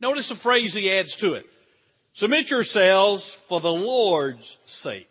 Notice 0.00 0.28
the 0.28 0.34
phrase 0.34 0.74
he 0.74 0.92
adds 0.92 1.16
to 1.16 1.34
it. 1.34 1.46
Submit 2.12 2.50
yourselves 2.50 3.30
for 3.48 3.60
the 3.60 3.72
Lord's 3.72 4.58
sake. 4.66 5.08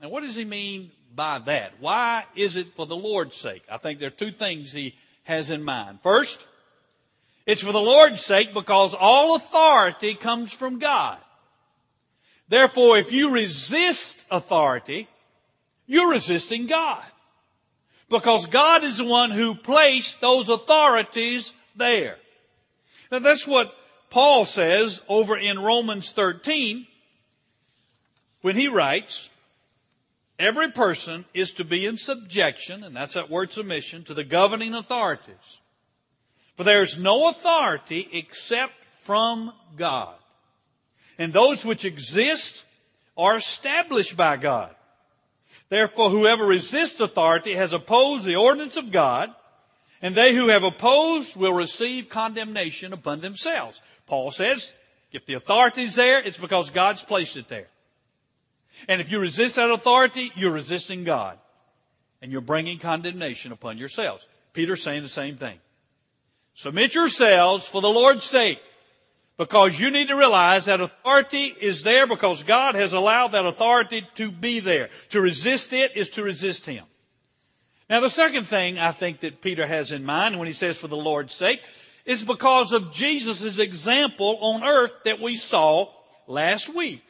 Now 0.00 0.08
what 0.08 0.22
does 0.22 0.36
he 0.36 0.44
mean 0.44 0.90
by 1.14 1.38
that? 1.40 1.72
Why 1.80 2.24
is 2.34 2.56
it 2.56 2.74
for 2.74 2.86
the 2.86 2.96
Lord's 2.96 3.36
sake? 3.36 3.62
I 3.70 3.78
think 3.78 3.98
there 3.98 4.08
are 4.08 4.10
two 4.10 4.30
things 4.30 4.72
he 4.72 4.94
has 5.24 5.50
in 5.50 5.62
mind. 5.62 6.00
First, 6.02 6.44
it's 7.46 7.62
for 7.62 7.72
the 7.72 7.80
Lord's 7.80 8.24
sake 8.24 8.54
because 8.54 8.94
all 8.94 9.36
authority 9.36 10.14
comes 10.14 10.52
from 10.52 10.78
God. 10.78 11.18
Therefore, 12.48 12.98
if 12.98 13.12
you 13.12 13.30
resist 13.30 14.24
authority, 14.30 15.08
you're 15.86 16.10
resisting 16.10 16.66
God. 16.66 17.04
Because 18.08 18.46
God 18.46 18.84
is 18.84 18.98
the 18.98 19.06
one 19.06 19.30
who 19.30 19.54
placed 19.54 20.20
those 20.20 20.50
authorities 20.50 21.54
there. 21.74 22.18
Now 23.10 23.20
that's 23.20 23.46
what 23.46 23.74
Paul 24.12 24.44
says 24.44 25.02
over 25.08 25.38
in 25.38 25.58
Romans 25.58 26.12
13 26.12 26.86
when 28.42 28.56
he 28.56 28.68
writes, 28.68 29.30
every 30.38 30.70
person 30.70 31.24
is 31.32 31.54
to 31.54 31.64
be 31.64 31.86
in 31.86 31.96
subjection, 31.96 32.84
and 32.84 32.94
that's 32.94 33.14
that 33.14 33.30
word 33.30 33.52
submission, 33.52 34.04
to 34.04 34.12
the 34.12 34.22
governing 34.22 34.74
authorities. 34.74 35.60
For 36.56 36.64
there 36.64 36.82
is 36.82 36.98
no 36.98 37.30
authority 37.30 38.06
except 38.12 38.84
from 38.90 39.54
God. 39.78 40.14
And 41.16 41.32
those 41.32 41.64
which 41.64 41.86
exist 41.86 42.66
are 43.16 43.36
established 43.36 44.14
by 44.14 44.36
God. 44.36 44.74
Therefore, 45.70 46.10
whoever 46.10 46.44
resists 46.44 47.00
authority 47.00 47.54
has 47.54 47.72
opposed 47.72 48.26
the 48.26 48.36
ordinance 48.36 48.76
of 48.76 48.92
God, 48.92 49.34
and 50.02 50.14
they 50.14 50.34
who 50.34 50.48
have 50.48 50.64
opposed 50.64 51.34
will 51.34 51.54
receive 51.54 52.10
condemnation 52.10 52.92
upon 52.92 53.20
themselves. 53.20 53.80
Paul 54.12 54.30
says, 54.30 54.76
if 55.10 55.24
the 55.24 55.32
authority 55.32 55.84
is 55.84 55.94
there, 55.94 56.20
it's 56.20 56.36
because 56.36 56.68
God's 56.68 57.02
placed 57.02 57.38
it 57.38 57.48
there. 57.48 57.68
And 58.86 59.00
if 59.00 59.10
you 59.10 59.18
resist 59.18 59.56
that 59.56 59.70
authority, 59.70 60.30
you're 60.36 60.50
resisting 60.50 61.02
God. 61.02 61.38
And 62.20 62.30
you're 62.30 62.42
bringing 62.42 62.78
condemnation 62.78 63.52
upon 63.52 63.78
yourselves. 63.78 64.28
Peter's 64.52 64.82
saying 64.82 65.02
the 65.02 65.08
same 65.08 65.36
thing. 65.36 65.58
Submit 66.52 66.94
yourselves 66.94 67.66
for 67.66 67.80
the 67.80 67.88
Lord's 67.88 68.26
sake 68.26 68.60
because 69.38 69.80
you 69.80 69.90
need 69.90 70.08
to 70.08 70.14
realize 70.14 70.66
that 70.66 70.82
authority 70.82 71.46
is 71.58 71.82
there 71.82 72.06
because 72.06 72.42
God 72.42 72.74
has 72.74 72.92
allowed 72.92 73.28
that 73.28 73.46
authority 73.46 74.06
to 74.16 74.30
be 74.30 74.60
there. 74.60 74.90
To 75.08 75.22
resist 75.22 75.72
it 75.72 75.96
is 75.96 76.10
to 76.10 76.22
resist 76.22 76.66
Him. 76.66 76.84
Now 77.88 78.00
the 78.00 78.10
second 78.10 78.44
thing 78.44 78.78
I 78.78 78.92
think 78.92 79.20
that 79.20 79.40
Peter 79.40 79.66
has 79.66 79.90
in 79.90 80.04
mind 80.04 80.38
when 80.38 80.48
he 80.48 80.52
says 80.52 80.76
for 80.76 80.88
the 80.88 80.98
Lord's 80.98 81.32
sake 81.32 81.62
is 82.04 82.24
because 82.24 82.72
of 82.72 82.92
Jesus' 82.92 83.58
example 83.58 84.38
on 84.40 84.64
earth 84.64 84.94
that 85.04 85.20
we 85.20 85.36
saw 85.36 85.88
last 86.26 86.74
week. 86.74 87.04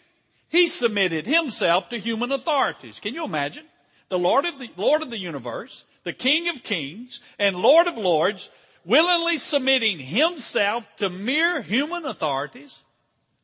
He 0.48 0.66
submitted 0.66 1.26
himself 1.26 1.88
to 1.88 1.98
human 1.98 2.30
authorities. 2.30 3.00
Can 3.00 3.14
you 3.14 3.24
imagine? 3.24 3.64
The 4.08 4.18
Lord 4.18 4.44
of 4.44 4.58
the, 4.58 4.70
Lord 4.76 5.00
of 5.00 5.10
the 5.10 5.18
universe, 5.18 5.84
the 6.04 6.12
King 6.12 6.48
of 6.48 6.62
kings, 6.62 7.20
and 7.38 7.56
Lord 7.56 7.86
of 7.86 7.96
lords 7.96 8.50
willingly 8.84 9.38
submitting 9.38 9.98
himself 9.98 10.88
to 10.96 11.08
mere 11.08 11.62
human 11.62 12.04
authorities, 12.04 12.84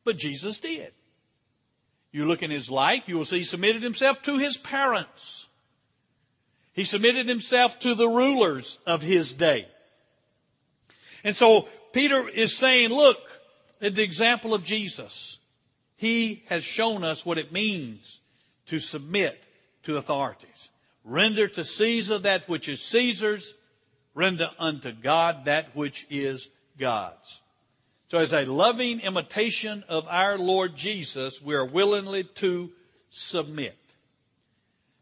but 0.03 0.17
Jesus 0.17 0.59
did. 0.59 0.91
You 2.11 2.25
look 2.25 2.43
in 2.43 2.51
his 2.51 2.69
life, 2.69 3.07
you 3.07 3.17
will 3.17 3.25
see 3.25 3.39
he 3.39 3.43
submitted 3.43 3.83
himself 3.83 4.21
to 4.23 4.37
his 4.37 4.57
parents. 4.57 5.47
He 6.73 6.83
submitted 6.83 7.27
himself 7.27 7.79
to 7.79 7.95
the 7.95 8.07
rulers 8.07 8.79
of 8.85 9.01
his 9.01 9.33
day. 9.33 9.67
And 11.23 11.35
so 11.35 11.67
Peter 11.91 12.27
is 12.27 12.55
saying, 12.55 12.89
look 12.89 13.17
at 13.81 13.95
the 13.95 14.03
example 14.03 14.53
of 14.53 14.63
Jesus. 14.63 15.39
He 15.95 16.43
has 16.47 16.63
shown 16.63 17.03
us 17.03 17.25
what 17.25 17.37
it 17.37 17.51
means 17.51 18.21
to 18.67 18.79
submit 18.79 19.43
to 19.83 19.97
authorities. 19.97 20.69
Render 21.03 21.47
to 21.47 21.63
Caesar 21.63 22.19
that 22.19 22.47
which 22.47 22.69
is 22.69 22.81
Caesar's 22.81 23.55
render 24.13 24.49
unto 24.59 24.91
God 24.91 25.45
that 25.45 25.75
which 25.75 26.05
is 26.09 26.49
God's. 26.77 27.41
So 28.09 28.17
as 28.17 28.33
a 28.33 28.45
loving 28.45 29.01
imitation 29.01 29.83
of 29.87 30.07
our 30.07 30.37
Lord 30.37 30.75
Jesus, 30.75 31.41
we 31.41 31.55
are 31.55 31.65
willingly 31.65 32.23
to 32.23 32.71
submit. 33.09 33.77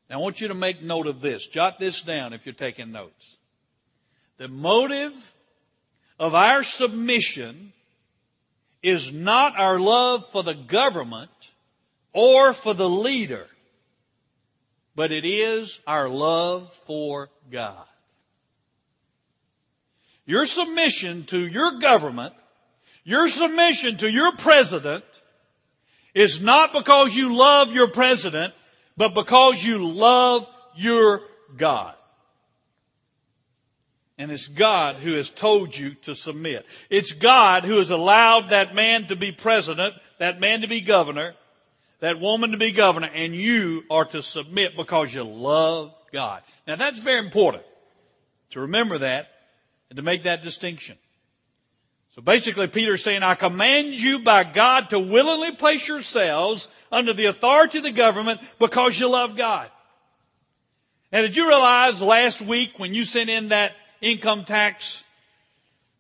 Now 0.10 0.18
I 0.18 0.22
want 0.22 0.42
you 0.42 0.50
to 0.50 0.54
make 0.54 0.82
note 0.82 1.08
of 1.08 1.22
this. 1.22 1.48
Jot 1.48 1.80
this 1.80 2.02
down 2.02 2.34
if 2.34 2.46
you're 2.46 2.54
taking 2.54 2.92
notes. 2.92 3.38
The 4.38 4.48
motive 4.48 5.34
of 6.20 6.34
our 6.34 6.64
submission 6.64 7.74
is 8.82 9.12
not 9.12 9.60
our 9.60 9.80
love 9.80 10.30
for 10.32 10.44
the 10.44 10.54
government 10.54 11.32
or 12.14 12.54
for 12.54 12.74
the 12.74 12.90
leader, 12.90 13.48
but 14.96 15.12
it 15.12 15.26
is 15.26 15.82
our 15.86 16.10
love 16.10 16.74
for 16.74 17.30
God. 17.52 17.86
Your 20.26 20.46
submission 20.46 21.24
to 21.26 21.48
your 21.48 21.80
government, 21.80 22.34
your 23.04 23.30
submission 23.30 23.98
to 23.98 24.10
your 24.10 24.34
president 24.34 25.06
is 26.14 26.42
not 26.42 26.74
because 26.74 27.16
you 27.16 27.36
love 27.36 27.74
your 27.74 27.88
president, 27.88 28.54
but 28.98 29.14
because 29.14 29.64
you 29.64 29.88
love 29.88 30.50
your 30.76 31.22
God. 31.56 31.94
And 34.18 34.32
it's 34.32 34.48
God 34.48 34.96
who 34.96 35.14
has 35.14 35.30
told 35.30 35.78
you 35.78 35.94
to 36.02 36.16
submit. 36.16 36.66
It's 36.90 37.12
God 37.12 37.66
who 37.66 37.78
has 37.78 37.92
allowed 37.92 38.50
that 38.50 38.74
man 38.74 39.06
to 39.08 39.16
be 39.16 39.32
president, 39.32 39.94
that 40.18 40.40
man 40.40 40.62
to 40.62 40.68
be 40.68 40.82
governor, 40.82 41.36
that 42.00 42.20
woman 42.20 42.52
to 42.52 42.58
be 42.58 42.72
governor, 42.72 43.10
and 43.14 43.36
you 43.36 43.84
are 43.92 44.06
to 44.06 44.22
submit 44.24 44.76
because 44.76 45.14
you 45.14 45.24
love 45.24 45.94
God. 46.12 46.42
Now 46.66 46.76
that's 46.76 47.00
very 47.00 47.20
important 47.20 47.64
to 48.52 48.62
remember 48.62 49.00
that 49.00 49.30
and 49.90 49.98
to 49.98 50.04
make 50.04 50.24
that 50.24 50.42
distinction. 50.42 50.98
So 52.16 52.24
basically 52.24 52.68
Peter's 52.68 53.04
saying, 53.04 53.22
I 53.22 53.36
command 53.36 53.90
you 53.90 54.20
by 54.20 54.44
God 54.44 54.90
to 54.90 55.00
willingly 55.00 55.52
place 55.52 55.88
yourselves 55.88 56.68
under 56.92 57.14
the 57.14 57.26
authority 57.26 57.78
of 57.78 57.84
the 57.84 57.92
government 57.92 58.42
because 58.58 59.00
you 59.00 59.12
love 59.12 59.36
God. 59.36 59.70
Now 61.12 61.22
did 61.22 61.36
you 61.36 61.48
realize 61.48 62.02
last 62.02 62.42
week 62.42 62.80
when 62.80 62.96
you 62.96 63.04
sent 63.04 63.30
in 63.30 63.50
that 63.50 63.74
income 64.02 64.46
tax 64.46 65.04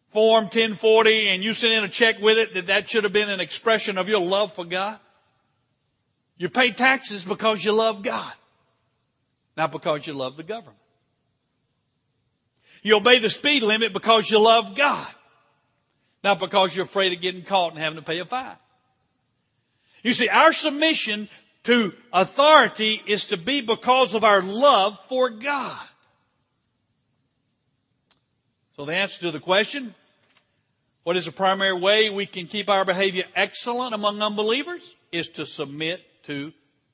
form 0.09 0.45
1040 0.45 1.29
and 1.29 1.43
you 1.43 1.53
sent 1.53 1.73
in 1.73 1.83
a 1.83 1.89
check 1.89 2.19
with 2.19 2.37
it 2.37 2.53
that 2.53 2.67
that 2.67 2.89
should 2.89 3.03
have 3.03 3.13
been 3.13 3.29
an 3.29 3.39
expression 3.39 3.97
of 3.97 4.09
your 4.09 4.21
love 4.21 4.53
for 4.53 4.65
God? 4.65 4.99
You 6.37 6.49
pay 6.49 6.71
taxes 6.71 7.23
because 7.23 7.63
you 7.65 7.73
love 7.73 8.03
God, 8.03 8.33
not 9.55 9.71
because 9.71 10.05
you 10.05 10.13
love 10.13 10.37
the 10.37 10.43
government. 10.43 10.77
You 12.83 12.97
obey 12.97 13.19
the 13.19 13.29
speed 13.29 13.63
limit 13.63 13.91
because 13.91 14.29
you 14.29 14.39
love 14.39 14.75
God, 14.75 15.07
not 16.23 16.39
because 16.39 16.75
you're 16.75 16.85
afraid 16.85 17.11
of 17.13 17.21
getting 17.21 17.41
caught 17.41 17.73
and 17.73 17.81
having 17.81 17.97
to 17.97 18.05
pay 18.05 18.19
a 18.19 18.25
fine. 18.25 18.55
You 20.03 20.13
see, 20.13 20.29
our 20.29 20.53
submission 20.53 21.27
to 21.63 21.93
authority 22.13 23.01
is 23.05 23.25
to 23.25 23.37
be 23.37 23.61
because 23.61 24.13
of 24.13 24.23
our 24.23 24.41
love 24.41 24.97
for 25.09 25.29
God. 25.29 25.81
So 28.77 28.85
the 28.85 28.93
answer 28.93 29.21
to 29.21 29.31
the 29.31 29.39
question, 29.39 29.95
what 31.03 31.17
is 31.17 31.25
the 31.25 31.31
primary 31.31 31.73
way 31.73 32.11
we 32.11 32.27
can 32.27 32.45
keep 32.45 32.69
our 32.69 32.85
behavior 32.85 33.25
excellent 33.35 33.95
among 33.95 34.21
unbelievers? 34.21 34.95
Is 35.11 35.29
to 35.29 35.45
submit 35.45 36.01
to 36.23 36.53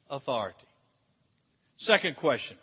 authority. 0.09 0.65
Second 1.77 2.15
question. 2.15 2.57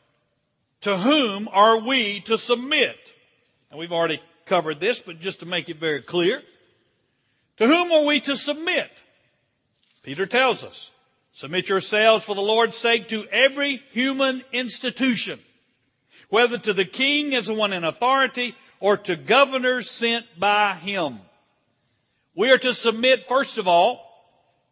To 0.82 0.96
whom 0.96 1.48
are 1.52 1.78
we 1.78 2.20
to 2.20 2.38
submit? 2.38 2.96
And 3.70 3.78
we've 3.78 3.92
already 3.92 4.22
covered 4.46 4.80
this, 4.80 5.02
but 5.02 5.20
just 5.20 5.40
to 5.40 5.46
make 5.46 5.68
it 5.68 5.76
very 5.76 6.00
clear. 6.00 6.40
To 7.58 7.66
whom 7.66 7.92
are 7.92 8.04
we 8.04 8.20
to 8.20 8.36
submit? 8.36 8.90
Peter 10.02 10.24
tells 10.24 10.64
us, 10.64 10.90
submit 11.32 11.68
yourselves 11.68 12.24
for 12.24 12.34
the 12.34 12.40
Lord's 12.40 12.76
sake 12.76 13.08
to 13.08 13.26
every 13.26 13.82
human 13.92 14.42
institution, 14.52 15.40
whether 16.30 16.56
to 16.58 16.72
the 16.72 16.84
king 16.84 17.34
as 17.34 17.46
the 17.46 17.54
one 17.54 17.72
in 17.72 17.84
authority 17.84 18.54
or 18.80 18.96
to 18.96 19.16
governors 19.16 19.90
sent 19.90 20.24
by 20.38 20.74
him. 20.74 21.18
We 22.34 22.50
are 22.50 22.58
to 22.58 22.72
submit, 22.72 23.26
first 23.26 23.58
of 23.58 23.68
all, 23.68 24.06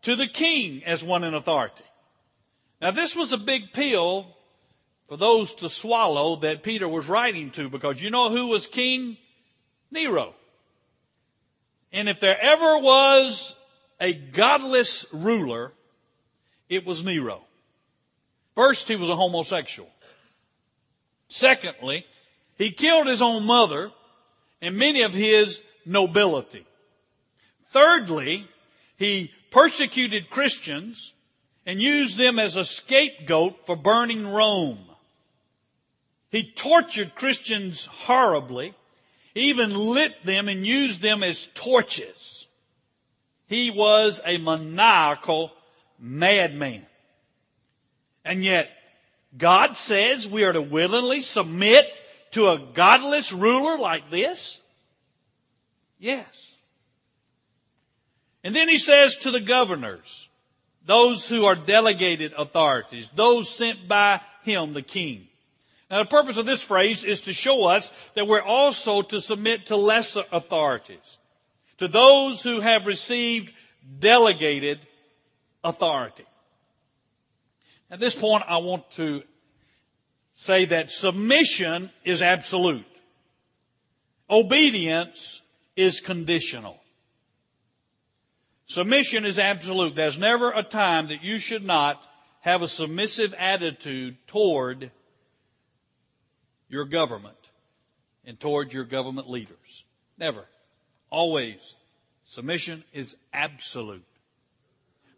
to 0.03 0.17
the 0.17 0.29
king 0.29 0.83
as 0.85 1.05
one 1.05 1.25
in 1.25 1.35
authority. 1.35 1.85
Now 2.81 2.93
this 2.93 3.15
was 3.15 3.33
a 3.33 3.39
big 3.39 3.73
pill 3.73 4.27
for 5.09 5.17
those 5.17 5.57
to 5.57 5.69
swallow 5.69 6.37
that 6.37 6.63
Peter 6.63 6.89
was 6.89 7.09
writing 7.09 7.51
to 7.53 7.69
because 7.69 8.03
you 8.03 8.11
know 8.11 8.31
who 8.31 8.47
was 8.47 8.67
king? 8.67 9.17
Nero. 9.91 10.35
And 11.93 12.09
if 12.09 12.21
there 12.21 12.39
ever 12.41 12.79
was 12.79 13.57
a 14.01 14.13
godless 14.13 15.07
ruler, 15.13 15.73
it 16.69 16.87
was 16.87 17.03
Nero. 17.03 17.43
First, 18.55 18.89
he 18.89 18.97
was 18.97 19.09
a 19.09 19.17
homosexual. 19.17 19.91
Secondly, 21.29 22.07
he 22.57 22.71
killed 22.71 23.07
his 23.07 23.23
own 23.23 23.45
mother 23.45 23.93
and 24.61 24.77
many 24.77 25.03
of 25.03 25.15
his 25.15 25.63
nobility. 25.85 26.67
Thirdly, 27.69 28.49
he 28.97 29.33
persecuted 29.51 30.31
Christians 30.31 31.15
and 31.67 31.81
used 31.81 32.17
them 32.17 32.39
as 32.39 32.57
a 32.57 32.65
scapegoat 32.65 33.67
for 33.67 33.77
burning 33.77 34.27
Rome. 34.27 34.79
He 36.31 36.51
tortured 36.51 37.15
Christians 37.15 37.87
horribly, 37.87 38.75
even 39.35 39.75
lit 39.75 40.25
them 40.25 40.49
and 40.49 40.67
used 40.67 41.01
them 41.01 41.23
as 41.23 41.49
torches. 41.55 42.47
He 43.47 43.71
was 43.71 44.21
a 44.25 44.39
maniacal 44.39 45.53
madman. 45.99 46.87
And 48.25 48.45
yet, 48.45 48.71
God 49.37 49.77
says 49.77 50.29
we 50.29 50.45
are 50.45 50.53
to 50.53 50.63
willingly 50.63 51.21
submit 51.21 51.87
to 52.33 52.49
a 52.49 52.59
godless 52.59 53.33
ruler 53.33 53.79
like 53.79 54.11
this? 54.11 54.61
Yes. 55.99 56.55
And 58.45 58.55
then 58.55 58.69
he 58.69 58.79
says 58.79 59.17
to 59.19 59.31
the 59.31 59.41
governors, 59.41 60.29
those 60.87 61.29
who 61.29 61.45
are 61.45 61.55
delegated 61.55 62.33
authorities, 62.33 63.11
those 63.15 63.51
sent 63.51 63.89
by 63.89 64.21
him, 64.43 64.73
the 64.73 64.83
king. 64.83 65.29
Now 65.91 66.03
the 66.03 66.09
purpose 66.09 66.39
of 66.39 66.47
this 66.47 66.63
phrase 66.63 67.05
is 67.05 67.23
to 67.23 67.33
show 67.33 67.65
us 67.65 67.93
that 68.15 68.27
we're 68.27 68.41
also 68.41 69.03
to 69.03 69.21
submit 69.21 69.67
to 69.67 69.77
lesser 69.77 70.25
authorities, 70.33 71.19
to 71.79 71.89
those 71.89 72.43
who 72.43 72.61
have 72.61 72.87
received 72.87 73.53
delegated 73.99 74.79
authority. 75.65 76.25
At 77.91 78.01
this 78.01 78.15
point, 78.15 78.45
I 78.47 78.59
want 78.59 78.91
to 78.93 79.23
say 80.35 80.67
that 80.67 80.91
submission 80.91 81.91
is 82.05 82.23
absolute. 82.23 82.85
Obedience 84.31 85.41
is 85.77 86.01
conditional. 86.01 86.79
Submission 88.67 89.25
is 89.25 89.39
absolute. 89.39 89.95
There's 89.95 90.19
never 90.19 90.53
a 90.53 90.63
time 90.63 91.09
that 91.09 91.25
you 91.25 91.39
should 91.39 91.65
not 91.65 92.07
have 92.41 92.61
a 92.61 92.69
submissive 92.69 93.35
attitude 93.39 94.17
toward 94.27 94.91
your 96.69 96.85
government 96.85 97.51
and 98.27 98.39
toward 98.39 98.73
your 98.75 98.85
government 98.85 99.31
leaders. 99.31 99.85
Never. 100.19 100.45
Always. 101.09 101.77
Submission 102.27 102.85
is 102.93 103.17
absolute. 103.33 104.05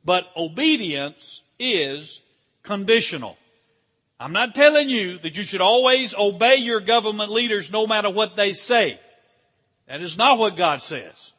But 0.04 0.28
obedience 0.36 1.42
is 1.58 2.22
conditional. 2.62 3.36
I'm 4.18 4.32
not 4.32 4.54
telling 4.54 4.90
you 4.90 5.18
that 5.18 5.36
you 5.36 5.44
should 5.44 5.62
always 5.62 6.14
obey 6.14 6.56
your 6.56 6.80
government 6.80 7.30
leaders 7.30 7.70
no 7.70 7.86
matter 7.86 8.10
what 8.10 8.36
they 8.36 8.52
say. 8.52 9.00
That 9.86 10.02
is 10.02 10.18
not 10.18 10.38
what 10.38 10.56
God 10.56 10.82
says. 10.82 11.32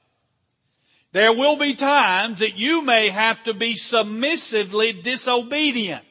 There 1.11 1.33
will 1.33 1.57
be 1.57 1.75
times 1.75 2.39
that 2.39 2.57
you 2.57 2.81
may 2.81 3.09
have 3.09 3.43
to 3.43 3.53
be 3.53 3.75
submissively 3.75 4.93
disobedient. 4.93 6.05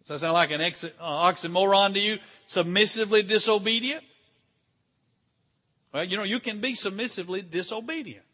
Does 0.00 0.08
that 0.08 0.18
sound 0.20 0.34
like 0.34 0.50
an 0.50 0.60
uh, 0.60 1.32
oxymoron 1.32 1.94
to 1.94 2.00
you? 2.00 2.18
Submissively 2.46 3.22
disobedient? 3.22 4.04
Well, 5.92 6.04
you 6.04 6.16
know, 6.16 6.24
you 6.24 6.40
can 6.40 6.60
be 6.60 6.74
submissively 6.74 7.42
disobedient. 7.42 8.24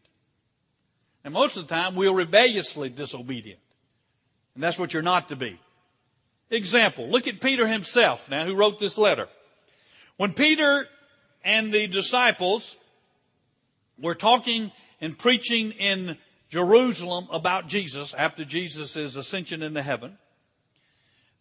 And 1.24 1.32
most 1.32 1.56
of 1.56 1.66
the 1.66 1.74
time, 1.74 1.94
we're 1.94 2.12
rebelliously 2.12 2.88
disobedient. 2.88 3.60
And 4.54 4.62
that's 4.62 4.78
what 4.78 4.92
you're 4.92 5.02
not 5.02 5.28
to 5.30 5.36
be. 5.36 5.58
Example, 6.54 7.08
look 7.08 7.26
at 7.26 7.40
Peter 7.40 7.66
himself 7.66 8.30
now, 8.30 8.44
who 8.44 8.54
wrote 8.54 8.78
this 8.78 8.96
letter. 8.96 9.28
When 10.16 10.32
Peter 10.32 10.86
and 11.44 11.72
the 11.72 11.86
disciples 11.86 12.76
were 13.98 14.14
talking 14.14 14.72
and 15.00 15.18
preaching 15.18 15.72
in 15.72 16.16
Jerusalem 16.50 17.28
about 17.32 17.68
Jesus 17.68 18.14
after 18.14 18.44
Jesus' 18.44 19.16
ascension 19.16 19.62
into 19.62 19.82
heaven. 19.82 20.18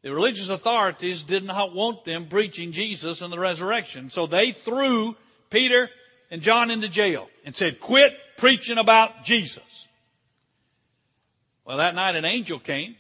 The 0.02 0.13
religious 0.13 0.49
authorities 0.49 1.23
did 1.23 1.43
not 1.43 1.73
want 1.73 2.04
them 2.04 2.28
preaching 2.28 2.71
Jesus 2.71 3.21
and 3.21 3.32
the 3.32 3.39
resurrection. 3.39 4.10
So 4.10 4.28
they 4.28 4.52
threw 4.52 5.15
Peter 5.49 5.89
and 6.30 6.41
John 6.41 6.71
into 6.71 6.89
jail 6.89 7.30
and 7.45 7.56
said, 7.56 7.80
quit 7.80 8.13
preaching 8.38 8.78
about 8.78 9.23
Jesus. 9.23 9.88
Well, 11.63 11.78
that 11.78 11.95
night 11.95 12.15
an 12.15 12.26
angel 12.26 12.60
came, 12.60 12.97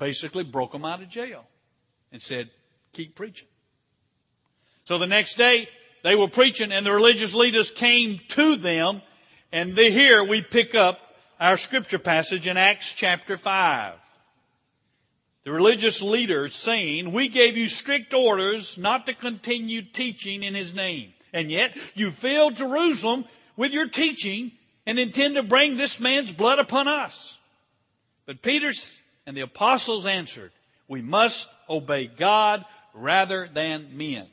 basically 0.00 0.42
broke 0.42 0.74
him 0.74 0.84
out 0.84 1.00
of 1.00 1.08
jail 1.08 1.44
and 2.10 2.20
said, 2.20 2.50
keep 2.92 3.14
preaching. 3.14 3.46
So 4.84 4.98
the 4.98 5.06
next 5.06 5.36
day 5.36 5.68
they 6.02 6.16
were 6.16 6.26
preaching 6.26 6.72
and 6.72 6.84
the 6.84 6.92
religious 6.92 7.34
leaders 7.34 7.70
came 7.70 8.18
to 8.30 8.56
them 8.56 9.02
and 9.52 9.76
here 9.76 10.24
we 10.24 10.42
pick 10.42 10.74
up 10.74 10.98
our 11.38 11.56
scripture 11.56 11.98
passage 11.98 12.46
in 12.46 12.56
Acts 12.56 12.94
chapter 12.94 13.36
5. 13.36 13.94
The 15.44 15.52
religious 15.52 16.02
leaders 16.02 16.56
saying, 16.56 17.12
we 17.12 17.28
gave 17.28 17.56
you 17.56 17.68
strict 17.68 18.12
orders 18.14 18.76
not 18.78 19.06
to 19.06 19.14
continue 19.14 19.82
teaching 19.82 20.42
in 20.42 20.54
his 20.54 20.74
name. 20.74 21.12
And 21.32 21.50
yet 21.50 21.76
you 21.94 22.10
filled 22.10 22.56
Jerusalem 22.56 23.24
with 23.56 23.72
your 23.72 23.88
teaching 23.88 24.52
and 24.86 24.98
intend 24.98 25.36
to 25.36 25.42
bring 25.42 25.76
this 25.76 26.00
man's 26.00 26.32
blood 26.32 26.58
upon 26.58 26.88
us. 26.88 27.38
But 28.26 28.42
Peter 28.42 28.72
and 29.26 29.36
the 29.36 29.42
apostles 29.42 30.06
answered, 30.06 30.52
we 30.88 31.02
must 31.02 31.48
obey 31.68 32.06
God 32.06 32.64
rather 32.94 33.46
than 33.46 33.96
men. 33.96 34.26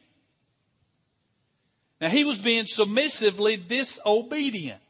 Now 2.01 2.09
he 2.09 2.23
was 2.23 2.39
being 2.39 2.65
submissively 2.65 3.57
disobedient. 3.57 4.81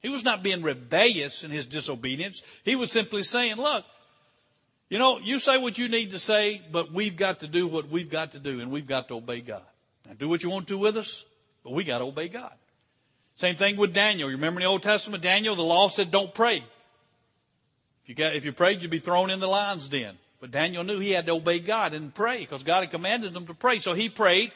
He 0.00 0.08
was 0.08 0.24
not 0.24 0.42
being 0.42 0.62
rebellious 0.62 1.42
in 1.42 1.50
his 1.50 1.66
disobedience. 1.66 2.42
He 2.64 2.76
was 2.76 2.92
simply 2.92 3.22
saying, 3.22 3.56
look, 3.56 3.84
you 4.88 4.98
know, 4.98 5.18
you 5.18 5.38
say 5.38 5.58
what 5.58 5.78
you 5.78 5.88
need 5.88 6.12
to 6.12 6.18
say, 6.18 6.62
but 6.70 6.92
we've 6.92 7.16
got 7.16 7.40
to 7.40 7.48
do 7.48 7.66
what 7.66 7.88
we've 7.88 8.10
got 8.10 8.32
to 8.32 8.38
do 8.38 8.60
and 8.60 8.70
we've 8.70 8.86
got 8.86 9.08
to 9.08 9.14
obey 9.14 9.40
God. 9.40 9.62
Now 10.06 10.14
do 10.14 10.28
what 10.28 10.42
you 10.42 10.50
want 10.50 10.68
to 10.68 10.78
with 10.78 10.96
us, 10.96 11.24
but 11.64 11.72
we 11.72 11.82
got 11.82 11.98
to 11.98 12.04
obey 12.04 12.28
God. 12.28 12.52
Same 13.34 13.56
thing 13.56 13.76
with 13.76 13.92
Daniel. 13.92 14.30
You 14.30 14.36
remember 14.36 14.60
in 14.60 14.64
the 14.64 14.70
Old 14.70 14.82
Testament, 14.82 15.22
Daniel, 15.22 15.56
the 15.56 15.62
law 15.62 15.88
said 15.88 16.10
don't 16.10 16.32
pray. 16.32 16.62
If 18.06 18.10
you 18.10 18.14
got, 18.14 18.36
if 18.36 18.44
you 18.44 18.52
prayed, 18.52 18.82
you'd 18.82 18.90
be 18.92 19.00
thrown 19.00 19.30
in 19.30 19.40
the 19.40 19.48
lion's 19.48 19.88
den. 19.88 20.16
But 20.40 20.52
Daniel 20.52 20.84
knew 20.84 21.00
he 21.00 21.10
had 21.10 21.26
to 21.26 21.32
obey 21.32 21.58
God 21.58 21.92
and 21.92 22.14
pray 22.14 22.38
because 22.38 22.62
God 22.62 22.82
had 22.82 22.92
commanded 22.92 23.34
him 23.34 23.46
to 23.46 23.54
pray. 23.54 23.80
So 23.80 23.94
he 23.94 24.08
prayed. 24.08 24.52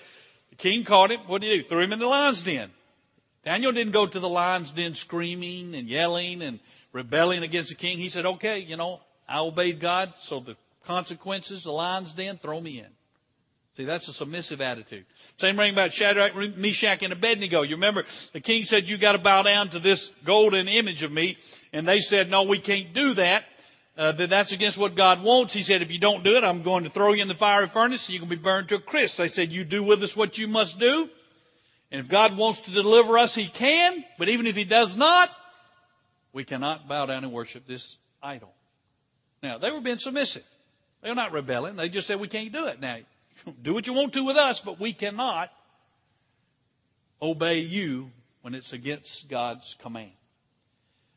The 0.51 0.57
king 0.57 0.85
caught 0.85 1.11
him. 1.11 1.19
What 1.27 1.43
did 1.43 1.51
he 1.51 1.59
do? 1.59 1.69
Threw 1.69 1.81
him 1.81 1.93
in 1.93 1.99
the 1.99 2.07
lion's 2.07 2.43
den. 2.43 2.71
Daniel 3.45 3.73
didn't 3.73 3.93
go 3.93 4.07
to 4.07 4.21
the 4.21 4.29
lion's 4.29 4.73
den 4.73 4.95
screaming 4.95 5.75
and 5.75 5.89
yelling 5.89 6.43
and 6.43 6.61
rebelling 6.93 7.43
against 7.43 7.71
the 7.71 7.75
king. 7.75 7.99
He 7.99 8.09
said, 8.09 8.25
okay, 8.25 8.61
you 8.61 8.77
know, 8.77 9.01
I 9.29 9.41
obeyed 9.41 9.81
God, 9.81 10.13
so 10.21 10.39
the 10.39 10.57
consequences, 10.85 11.65
the 11.65 11.73
lion's 11.73 12.13
den, 12.13 12.39
throw 12.39 12.61
me 12.61 12.79
in. 12.79 12.87
See, 13.73 13.85
that's 13.85 14.07
a 14.07 14.13
submissive 14.13 14.61
attitude. 14.61 15.07
Same 15.39 15.57
thing 15.57 15.73
about 15.73 15.93
Shadrach, 15.93 16.37
Meshach, 16.57 17.03
and 17.03 17.13
Abednego. 17.13 17.63
You 17.63 17.77
remember 17.77 18.05
the 18.33 18.41
king 18.41 18.65
said, 18.65 18.89
you 18.89 18.97
got 18.97 19.13
to 19.13 19.19
bow 19.19 19.43
down 19.43 19.71
to 19.71 19.81
this 19.81 20.13
golden 20.25 20.69
image 20.69 21.03
of 21.03 21.11
me. 21.11 21.37
And 21.73 21.87
they 21.87 22.01
said, 22.01 22.31
no, 22.31 22.43
we 22.43 22.59
can't 22.59 22.93
do 22.93 23.15
that. 23.15 23.45
Uh, 23.97 24.13
that 24.13 24.31
that's 24.31 24.53
against 24.53 24.79
what 24.79 24.95
God 24.95 25.23
wants. 25.23 25.53
He 25.53 25.63
said, 25.63 25.83
if 25.83 25.91
you 25.91 25.99
don't 25.99 26.25
do 26.25 26.37
it, 26.37 26.45
I'm 26.45 26.63
going 26.63 26.85
to 26.85 26.91
throw 26.91 27.13
you 27.13 27.23
in 27.23 27.29
the 27.29 27.35
fiery 27.35 27.69
furnace 27.69 28.07
and 28.07 28.15
you're 28.15 28.21
going 28.21 28.31
to 28.31 28.37
be 28.37 28.43
burned 28.43 28.69
to 28.71 28.77
a 28.77 28.81
crisp. 28.81 29.19
They 29.19 29.29
said, 29.29 29.53
you 29.53 29.65
do 29.65 29.83
with 29.83 30.03
us 30.03 30.17
what 30.17 30.39
you 30.39 30.49
must 30.49 30.79
do. 30.79 31.11
And 31.91 32.01
if 32.01 32.09
God 32.09 32.37
wants 32.37 32.61
to 32.61 32.71
deliver 32.71 33.19
us, 33.19 33.35
He 33.35 33.47
can. 33.47 34.05
But 34.19 34.29
even 34.29 34.47
if 34.47 34.57
He 34.57 34.65
does 34.65 34.97
not, 34.97 35.31
we 36.33 36.45
cannot 36.45 36.89
bow 36.89 37.07
down 37.07 37.25
and 37.25 37.33
worship 37.33 37.67
this 37.67 37.99
idol. 38.23 38.55
Now, 39.43 39.59
they 39.59 39.71
were 39.71 39.81
being 39.81 39.99
submissive. 39.99 40.47
They 41.03 41.09
were 41.09 41.15
not 41.15 41.33
rebelling. 41.33 41.77
They 41.77 41.89
just 41.89 42.07
said, 42.07 42.21
we 42.21 42.29
can't 42.29 42.53
do 42.53 42.67
it. 42.67 42.81
Now, 42.81 42.99
do 43.63 43.75
what 43.75 43.87
you 43.87 43.93
want 43.93 44.13
to 44.15 44.25
with 44.25 44.37
us, 44.37 44.61
but 44.61 44.79
we 44.79 44.93
cannot 44.93 45.51
obey 47.21 47.59
you 47.59 48.11
when 48.43 48.55
it's 48.55 48.73
against 48.73 49.29
God's 49.29 49.77
command. 49.83 50.13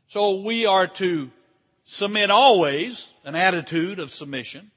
So 0.08 0.42
we 0.42 0.66
are 0.66 0.88
to 0.88 1.32
submit 1.86 2.30
always, 2.30 3.14
an 3.24 3.36
attitude 3.36 4.00
of 4.00 4.12
submission, 4.12 4.72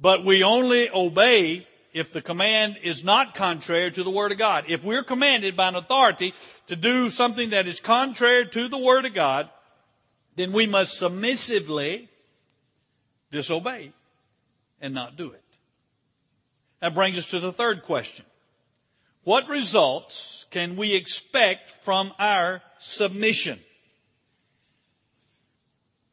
but 0.00 0.24
we 0.24 0.42
only 0.42 0.90
obey 0.90 1.66
if 1.92 2.12
the 2.12 2.22
command 2.22 2.78
is 2.82 3.04
not 3.04 3.34
contrary 3.34 3.90
to 3.90 4.02
the 4.02 4.10
Word 4.10 4.32
of 4.32 4.38
God. 4.38 4.64
If 4.68 4.84
we're 4.84 5.02
commanded 5.02 5.56
by 5.56 5.68
an 5.68 5.76
authority 5.76 6.34
to 6.68 6.76
do 6.76 7.10
something 7.10 7.50
that 7.50 7.66
is 7.66 7.80
contrary 7.80 8.46
to 8.46 8.68
the 8.68 8.78
Word 8.78 9.04
of 9.04 9.14
God, 9.14 9.50
then 10.36 10.52
we 10.52 10.66
must 10.66 10.98
submissively 10.98 12.08
disobey 13.30 13.92
and 14.80 14.94
not 14.94 15.16
do 15.16 15.32
it. 15.32 15.42
That 16.80 16.94
brings 16.94 17.18
us 17.18 17.26
to 17.30 17.40
the 17.40 17.52
third 17.52 17.82
question. 17.82 18.24
What 19.24 19.48
results 19.48 20.46
can 20.50 20.76
we 20.76 20.94
expect 20.94 21.70
from 21.70 22.12
our 22.18 22.62
submission? 22.78 23.60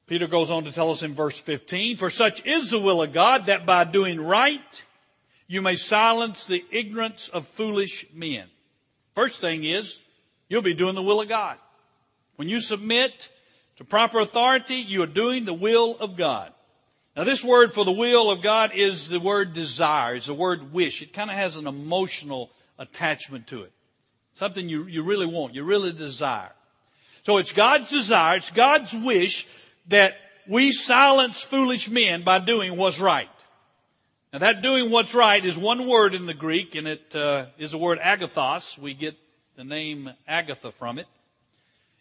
Peter 0.08 0.28
goes 0.28 0.50
on 0.50 0.64
to 0.64 0.72
tell 0.72 0.90
us 0.90 1.04
in 1.04 1.14
verse 1.14 1.38
15, 1.38 1.98
for 1.98 2.10
such 2.10 2.46
is 2.46 2.72
the 2.72 2.80
will 2.80 3.02
of 3.02 3.12
God 3.12 3.48
that 3.48 3.66
by 3.66 3.84
doing 3.84 4.22
right, 4.22 4.86
you 5.48 5.62
may 5.62 5.76
silence 5.76 6.46
the 6.46 6.64
ignorance 6.72 7.28
of 7.28 7.46
foolish 7.46 8.06
men. 8.14 8.48
First 9.14 9.42
thing 9.42 9.66
is, 9.66 10.02
you'll 10.48 10.62
be 10.62 10.74
doing 10.74 10.96
the 10.96 11.04
will 11.04 11.20
of 11.20 11.28
God. 11.28 11.58
When 12.38 12.48
you 12.48 12.62
submit 12.62 13.30
to 13.78 13.84
proper 13.84 14.20
authority, 14.20 14.76
you 14.76 15.04
are 15.04 15.08
doing 15.08 15.44
the 15.44 15.54
will 15.54 15.98
of 15.98 16.16
God. 16.16 16.54
Now 17.18 17.26
this 17.26 17.44
word 17.44 17.74
for 17.74 17.84
the 17.84 17.92
will 17.92 18.30
of 18.30 18.42
God 18.42 18.72
is 18.74 19.10
the 19.10 19.20
word 19.20 19.54
desire. 19.54 20.16
It's 20.16 20.28
the 20.28 20.34
word 20.34 20.72
wish. 20.72 21.02
It 21.02 21.14
kind 21.14 21.30
of 21.30 21.36
has 21.36 21.58
an 21.58 21.68
emotional 21.68 22.52
attachment 22.78 23.48
to 23.48 23.64
it. 23.64 23.74
Something 24.34 24.70
you, 24.70 24.86
you 24.86 25.04
really 25.04 25.26
want, 25.26 25.56
you 25.56 25.64
really 25.64 25.92
desire. 25.92 26.52
So 27.24 27.38
it's 27.38 27.52
God's 27.52 27.90
desire, 27.90 28.38
it's 28.38 28.52
God's 28.52 28.96
wish 28.96 29.48
that 29.88 30.16
we 30.48 30.72
silence 30.72 31.42
foolish 31.42 31.90
men 31.90 32.24
by 32.24 32.40
doing 32.40 32.78
what's 32.78 33.00
right. 33.00 33.30
Now 34.34 34.40
that 34.40 34.62
doing 34.62 34.92
what's 34.92 35.16
right 35.16 35.44
is 35.44 35.58
one 35.58 35.88
word 35.88 36.14
in 36.14 36.26
the 36.26 36.34
Greek, 36.34 36.76
and 36.76 36.88
it 36.88 37.16
uh, 37.16 37.48
is 37.58 37.72
the 37.72 37.78
word 37.78 38.00
agathos. 38.00 38.78
We 38.78 38.94
get 38.94 39.16
the 39.56 39.64
name 39.64 40.12
Agatha 40.28 40.72
from 40.72 41.00
it. 41.00 41.08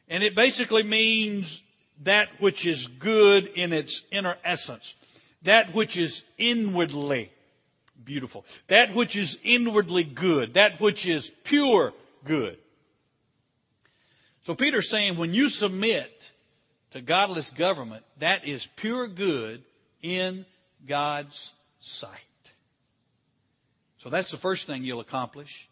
And 0.09 0.23
it 0.23 0.35
basically 0.35 0.83
means 0.83 1.65
that 2.03 2.29
which 2.41 2.67
is 2.67 2.87
good 2.87 3.47
in 3.47 3.73
its 3.73 4.05
inner 4.13 4.37
essence. 4.45 4.95
That 5.43 5.75
which 5.75 5.97
is 5.97 6.25
inwardly 6.39 7.31
beautiful. 8.05 8.45
That 8.69 8.95
which 8.95 9.17
is 9.17 9.39
inwardly 9.43 10.05
good. 10.05 10.55
That 10.55 10.81
which 10.81 11.07
is 11.07 11.31
pure 11.45 11.93
good. 12.25 12.59
So 14.43 14.55
Peter's 14.55 14.91
saying 14.91 15.17
when 15.17 15.35
you 15.35 15.49
submit 15.49 16.33
to 16.97 17.03
godless 17.03 17.51
government, 17.51 18.05
that 18.19 18.47
is 18.47 18.67
pure 18.67 19.07
good 19.07 19.63
in 20.03 20.47
God's 20.87 21.53
sight. 21.79 22.11
So 23.99 24.09
that's 24.09 24.31
the 24.31 24.39
first 24.39 24.67
thing 24.67 24.83
you'll 24.83 25.01
accomplish. 25.01 25.69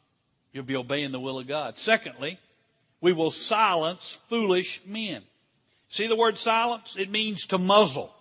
You'll 0.53 0.65
be 0.65 0.77
obeying 0.77 1.13
the 1.13 1.21
will 1.21 1.39
of 1.39 1.47
God. 1.47 1.79
Secondly, 1.79 2.39
we 3.01 3.13
will 3.13 3.31
silence 3.31 4.21
foolish 4.29 4.83
men. 4.87 5.23
See 5.89 6.07
the 6.07 6.17
word 6.17 6.39
silence? 6.39 6.97
It 6.99 7.11
means 7.11 7.47
to 7.47 7.59
muzzle. 7.59 8.15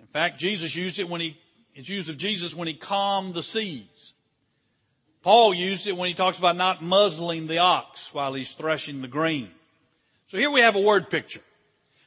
In 0.00 0.06
fact, 0.06 0.38
Jesus 0.38 0.76
used 0.76 0.98
it 0.98 1.08
when 1.08 1.20
he, 1.20 1.38
it's 1.74 1.88
used 1.88 2.10
of 2.10 2.18
Jesus 2.18 2.54
when 2.54 2.68
he 2.68 2.74
calmed 2.74 3.34
the 3.34 3.42
seas. 3.42 4.12
Paul 5.22 5.54
used 5.54 5.86
it 5.86 5.96
when 5.96 6.08
he 6.08 6.14
talks 6.14 6.38
about 6.38 6.56
not 6.56 6.82
muzzling 6.82 7.46
the 7.46 7.58
ox 7.58 8.12
while 8.12 8.34
he's 8.34 8.52
threshing 8.52 9.00
the 9.00 9.08
grain. 9.08 9.50
So 10.26 10.36
here 10.36 10.50
we 10.50 10.60
have 10.60 10.76
a 10.76 10.80
word 10.80 11.08
picture. 11.08 11.40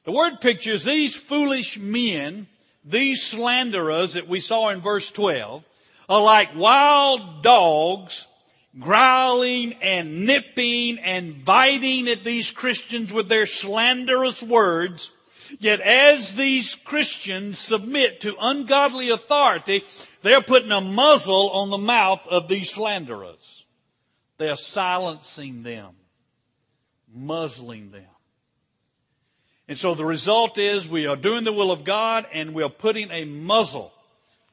The 0.08 0.14
word 0.14 0.40
pictures 0.40 0.86
these 0.86 1.18
foolish 1.18 1.78
men 1.78 2.48
these 2.86 3.22
slanderers 3.22 4.14
that 4.14 4.30
we 4.30 4.40
saw 4.40 4.70
in 4.70 4.80
verse 4.80 5.12
12 5.12 5.66
are 6.08 6.24
like 6.24 6.56
wild 6.56 7.44
dogs 7.44 8.26
growling 8.80 9.74
and 9.82 10.26
nipping 10.26 10.98
and 11.00 11.44
biting 11.44 12.08
at 12.08 12.24
these 12.24 12.52
Christians 12.52 13.12
with 13.12 13.28
their 13.28 13.46
slanderous 13.46 14.42
words. 14.42 15.12
Yet 15.60 15.82
as 15.82 16.36
these 16.36 16.76
Christians 16.76 17.60
submit 17.60 18.22
to 18.22 18.38
ungodly 18.40 19.10
authority, 19.10 19.84
they're 20.22 20.42
putting 20.42 20.72
a 20.72 20.80
muzzle 20.80 21.50
on 21.50 21.70
the 21.70 21.78
mouth 21.78 22.26
of 22.30 22.48
these 22.48 22.70
slanderers. 22.70 23.66
They're 24.38 24.56
silencing 24.56 25.64
them, 25.64 25.96
muzzling 27.14 27.92
them. 27.92 28.06
And 29.68 29.78
so 29.78 29.96
the 29.96 30.06
result 30.06 30.58
is 30.58 30.90
we 30.90 31.08
are 31.08 31.16
doing 31.16 31.44
the 31.44 31.54
will 31.54 31.72
of 31.72 31.84
God 31.84 32.26
and 32.32 32.54
we're 32.54 32.70
putting 32.70 33.12
a 33.12 33.26
muzzle 33.26 33.92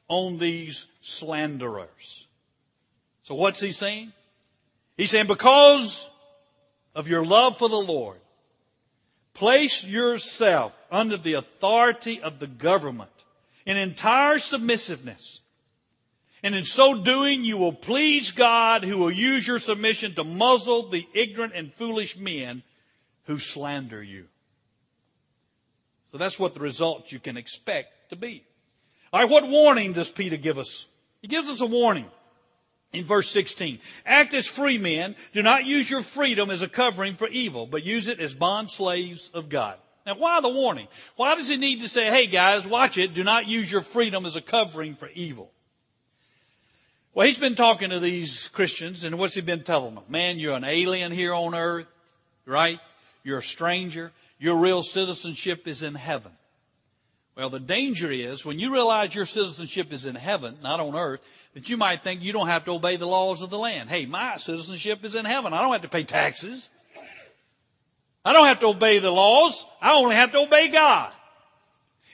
on 0.07 0.37
these 0.37 0.85
slanderers. 1.01 2.27
So 3.23 3.35
what's 3.35 3.61
he 3.61 3.71
saying? 3.71 4.11
He's 4.97 5.11
saying 5.11 5.27
because 5.27 6.09
of 6.93 7.07
your 7.07 7.25
love 7.25 7.57
for 7.57 7.69
the 7.69 7.75
Lord, 7.75 8.17
place 9.33 9.83
yourself 9.83 10.73
under 10.91 11.17
the 11.17 11.33
authority 11.33 12.21
of 12.21 12.39
the 12.39 12.47
government 12.47 13.09
in 13.65 13.77
entire 13.77 14.37
submissiveness 14.37 15.41
And 16.45 16.53
in 16.53 16.63
so 16.63 16.93
doing, 16.93 17.43
you 17.43 17.57
will 17.57 17.73
please 17.73 18.29
God 18.29 18.83
who 18.83 18.99
will 18.99 19.09
use 19.09 19.47
your 19.47 19.57
submission 19.57 20.13
to 20.13 20.23
muzzle 20.23 20.89
the 20.89 21.07
ignorant 21.11 21.53
and 21.55 21.73
foolish 21.73 22.19
men 22.19 22.61
who 23.23 23.39
slander 23.39 24.03
you. 24.03 24.27
So 26.15 26.19
that's 26.19 26.39
what 26.39 26.53
the 26.53 26.61
result 26.61 27.11
you 27.11 27.19
can 27.19 27.35
expect 27.35 28.11
to 28.11 28.15
be. 28.15 28.45
All 29.11 29.19
right, 29.19 29.29
what 29.29 29.49
warning 29.49 29.91
does 29.91 30.09
Peter 30.09 30.37
give 30.37 30.57
us? 30.57 30.87
He 31.21 31.27
gives 31.27 31.49
us 31.49 31.59
a 31.59 31.65
warning 31.65 32.05
in 32.93 33.03
verse 33.03 33.29
16. 33.31 33.79
Act 34.05 34.33
as 34.33 34.47
free 34.47 34.77
men. 34.77 35.17
Do 35.33 35.43
not 35.43 35.65
use 35.65 35.89
your 35.89 36.03
freedom 36.03 36.49
as 36.49 36.61
a 36.61 36.69
covering 36.69 37.15
for 37.15 37.27
evil, 37.27 37.67
but 37.67 37.83
use 37.83 38.07
it 38.07 38.21
as 38.21 38.33
bond 38.33 38.71
slaves 38.71 39.29
of 39.33 39.49
God. 39.49 39.77
Now, 40.05 40.15
why 40.15 40.39
the 40.39 40.47
warning? 40.47 40.87
Why 41.17 41.35
does 41.35 41.49
he 41.49 41.57
need 41.57 41.81
to 41.81 41.89
say, 41.89 42.05
hey 42.05 42.27
guys, 42.27 42.65
watch 42.65 42.97
it. 42.97 43.13
Do 43.13 43.25
not 43.25 43.49
use 43.49 43.69
your 43.69 43.81
freedom 43.81 44.25
as 44.25 44.37
a 44.37 44.41
covering 44.41 44.95
for 44.95 45.09
evil? 45.09 45.51
Well, 47.13 47.27
he's 47.27 47.37
been 47.37 47.55
talking 47.55 47.89
to 47.89 47.99
these 47.99 48.47
Christians, 48.47 49.03
and 49.03 49.19
what's 49.19 49.35
he 49.35 49.41
been 49.41 49.65
telling 49.65 49.95
them? 49.95 50.05
Man, 50.07 50.39
you're 50.39 50.55
an 50.55 50.63
alien 50.63 51.11
here 51.11 51.33
on 51.33 51.53
earth, 51.53 51.87
right? 52.45 52.79
You're 53.25 53.39
a 53.39 53.43
stranger. 53.43 54.13
Your 54.37 54.55
real 54.55 54.83
citizenship 54.83 55.67
is 55.67 55.81
in 55.81 55.95
heaven. 55.95 56.31
Well, 57.35 57.49
the 57.49 57.59
danger 57.59 58.11
is 58.11 58.45
when 58.45 58.59
you 58.59 58.71
realize 58.71 59.13
your 59.13 59.25
citizenship 59.25 59.91
is 59.91 60.05
in 60.05 60.15
heaven, 60.15 60.57
not 60.63 60.79
on 60.79 60.95
earth, 60.95 61.21
that 61.53 61.67
you 61.69 61.75
might 61.75 62.01
think 62.01 62.23
you 62.23 62.31
don't 62.31 62.47
have 62.47 62.63
to 62.65 62.71
obey 62.71 62.95
the 62.95 63.07
laws 63.07 63.41
of 63.41 63.49
the 63.49 63.57
land. 63.57 63.89
Hey, 63.89 64.05
my 64.05 64.37
citizenship 64.37 65.03
is 65.03 65.15
in 65.15 65.25
heaven. 65.25 65.53
I 65.53 65.61
don't 65.61 65.73
have 65.73 65.81
to 65.81 65.89
pay 65.89 66.03
taxes. 66.03 66.69
I 68.23 68.31
don't 68.31 68.47
have 68.47 68.59
to 68.61 68.67
obey 68.67 68.99
the 68.99 69.11
laws. 69.11 69.65
I 69.81 69.93
only 69.93 70.15
have 70.15 70.31
to 70.31 70.39
obey 70.39 70.69
God. 70.69 71.11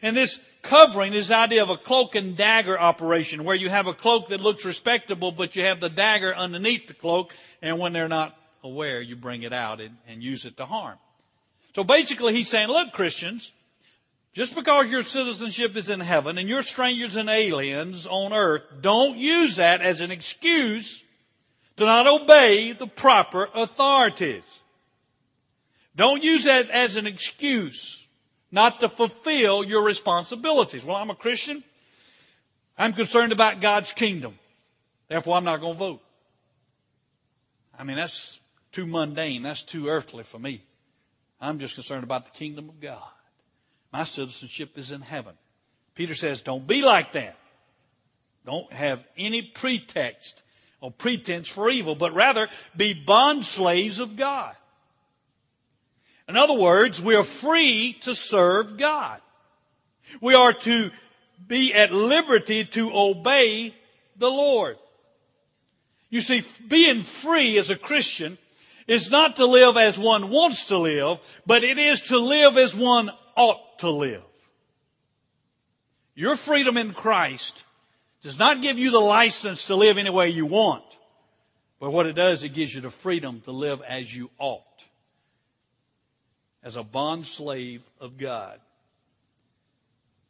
And 0.01 0.17
this 0.17 0.41
covering 0.63 1.13
is 1.13 1.27
the 1.27 1.37
idea 1.37 1.61
of 1.61 1.69
a 1.69 1.77
cloak 1.77 2.15
and 2.15 2.35
dagger 2.35 2.79
operation 2.79 3.43
where 3.43 3.55
you 3.55 3.69
have 3.69 3.85
a 3.85 3.93
cloak 3.93 4.29
that 4.29 4.41
looks 4.41 4.65
respectable, 4.65 5.31
but 5.31 5.55
you 5.55 5.63
have 5.65 5.79
the 5.79 5.89
dagger 5.89 6.35
underneath 6.35 6.87
the 6.87 6.95
cloak, 6.95 7.35
and 7.61 7.77
when 7.77 7.93
they're 7.93 8.07
not 8.07 8.35
aware, 8.63 8.99
you 9.01 9.15
bring 9.15 9.43
it 9.43 9.53
out 9.53 9.79
and, 9.79 9.97
and 10.07 10.23
use 10.23 10.45
it 10.45 10.57
to 10.57 10.65
harm. 10.65 10.97
So 11.73 11.83
basically, 11.83 12.33
he's 12.33 12.49
saying, 12.49 12.67
look, 12.67 12.91
Christians, 12.91 13.53
just 14.33 14.55
because 14.55 14.91
your 14.91 15.03
citizenship 15.03 15.75
is 15.75 15.89
in 15.89 15.99
heaven 15.99 16.37
and 16.37 16.47
you're 16.47 16.63
strangers 16.63 17.15
and 17.15 17.29
aliens 17.29 18.07
on 18.07 18.33
earth, 18.33 18.63
don't 18.81 19.17
use 19.17 19.57
that 19.57 19.81
as 19.81 20.01
an 20.01 20.11
excuse 20.11 21.03
to 21.77 21.85
not 21.85 22.07
obey 22.07 22.73
the 22.73 22.87
proper 22.87 23.49
authorities. 23.53 24.43
Don't 25.95 26.23
use 26.23 26.45
that 26.45 26.69
as 26.69 26.95
an 26.95 27.07
excuse 27.07 28.05
not 28.51 28.81
to 28.81 28.89
fulfill 28.89 29.63
your 29.63 29.83
responsibilities. 29.83 30.85
Well, 30.85 30.97
I'm 30.97 31.09
a 31.09 31.15
Christian. 31.15 31.63
I'm 32.77 32.93
concerned 32.93 33.31
about 33.31 33.61
God's 33.61 33.91
kingdom. 33.91 34.37
Therefore, 35.07 35.35
I'm 35.35 35.43
not 35.43 35.61
going 35.61 35.73
to 35.73 35.79
vote. 35.79 36.01
I 37.77 37.83
mean, 37.83 37.97
that's 37.97 38.41
too 38.71 38.85
mundane. 38.85 39.43
That's 39.43 39.61
too 39.61 39.87
earthly 39.87 40.23
for 40.23 40.39
me. 40.39 40.61
I'm 41.41 41.59
just 41.59 41.75
concerned 41.75 42.03
about 42.03 42.25
the 42.25 42.31
kingdom 42.31 42.69
of 42.69 42.79
God. 42.79 43.01
My 43.91 44.03
citizenship 44.03 44.77
is 44.77 44.91
in 44.91 45.01
heaven. 45.01 45.33
Peter 45.95 46.15
says, 46.15 46.41
don't 46.41 46.67
be 46.67 46.83
like 46.83 47.13
that. 47.13 47.35
Don't 48.45 48.71
have 48.71 49.05
any 49.17 49.41
pretext 49.41 50.43
or 50.79 50.91
pretense 50.91 51.47
for 51.47 51.69
evil, 51.69 51.95
but 51.95 52.13
rather 52.13 52.47
be 52.77 52.93
bond 52.93 53.45
slaves 53.45 53.99
of 53.99 54.15
God. 54.15 54.55
In 56.29 56.37
other 56.37 56.53
words, 56.53 57.01
we 57.01 57.15
are 57.15 57.23
free 57.23 57.97
to 58.01 58.15
serve 58.15 58.77
God. 58.77 59.19
We 60.21 60.33
are 60.33 60.53
to 60.53 60.91
be 61.45 61.73
at 61.73 61.91
liberty 61.91 62.63
to 62.63 62.91
obey 62.93 63.75
the 64.15 64.29
Lord. 64.29 64.77
You 66.09 66.21
see, 66.21 66.43
being 66.67 67.01
free 67.01 67.57
as 67.57 67.69
a 67.69 67.75
Christian 67.75 68.37
is 68.91 69.09
not 69.09 69.37
to 69.37 69.45
live 69.45 69.77
as 69.77 69.97
one 69.97 70.29
wants 70.29 70.65
to 70.65 70.77
live, 70.77 71.17
but 71.45 71.63
it 71.63 71.77
is 71.77 72.01
to 72.01 72.19
live 72.19 72.57
as 72.57 72.75
one 72.75 73.09
ought 73.37 73.79
to 73.79 73.89
live. 73.89 74.21
Your 76.13 76.35
freedom 76.35 76.75
in 76.75 76.91
Christ 76.91 77.63
does 78.21 78.37
not 78.37 78.61
give 78.61 78.77
you 78.77 78.91
the 78.91 78.99
license 78.99 79.67
to 79.67 79.75
live 79.77 79.97
any 79.97 80.09
way 80.09 80.27
you 80.27 80.45
want, 80.45 80.83
but 81.79 81.91
what 81.91 82.05
it 82.05 82.15
does, 82.17 82.43
it 82.43 82.49
gives 82.49 82.75
you 82.75 82.81
the 82.81 82.91
freedom 82.91 83.39
to 83.45 83.51
live 83.53 83.81
as 83.83 84.13
you 84.13 84.29
ought 84.37 84.83
as 86.61 86.75
a 86.75 86.83
bond 86.83 87.25
slave 87.25 87.81
of 88.01 88.17
God. 88.17 88.59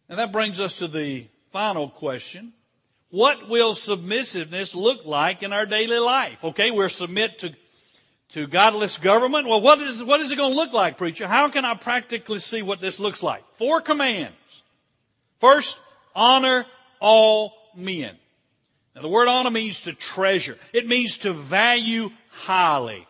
And 0.08 0.20
that 0.20 0.32
brings 0.32 0.60
us 0.60 0.78
to 0.78 0.88
the 0.88 1.26
final 1.52 1.90
question. 1.90 2.54
What 3.10 3.50
will 3.50 3.74
submissiveness 3.74 4.76
look 4.76 5.04
like 5.04 5.42
in 5.42 5.52
our 5.52 5.66
daily 5.66 5.98
life? 5.98 6.44
Okay, 6.44 6.70
we're 6.70 6.90
submit 6.90 7.40
to, 7.40 7.56
to 8.32 8.48
godless 8.48 8.98
government. 8.98 9.48
Well, 9.48 9.62
what 9.62 9.80
is, 9.80 10.04
what 10.04 10.20
is 10.22 10.32
it 10.32 10.38
going 10.38 10.52
to 10.52 10.56
look 10.56 10.74
like, 10.74 10.98
preacher? 10.98 11.28
How 11.28 11.50
can 11.50 11.66
I 11.66 11.76
practically 11.76 12.40
see 12.40 12.62
what 12.62 12.82
this 12.82 13.00
looks 13.00 13.22
like? 13.22 13.44
Four 13.56 13.82
commands. 13.82 14.64
First, 15.40 15.78
honor 16.16 16.66
all 17.00 17.54
men. 17.76 18.16
Now 18.96 19.02
the 19.02 19.10
word 19.10 19.28
honor 19.28 19.52
means 19.52 19.82
to 19.82 19.94
treasure. 19.94 20.58
It 20.74 20.88
means 20.88 21.18
to 21.20 21.34
value 21.34 22.12
highly. 22.30 23.08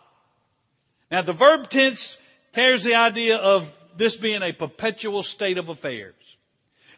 Now 1.10 1.22
the 1.22 1.34
verb 1.34 1.70
tense 1.70 2.18
Here's 2.54 2.84
the 2.84 2.96
idea 2.96 3.38
of 3.38 3.74
this 3.96 4.18
being 4.18 4.42
a 4.42 4.52
perpetual 4.52 5.24
state 5.24 5.58
of 5.58 5.70
affairs. 5.70 6.38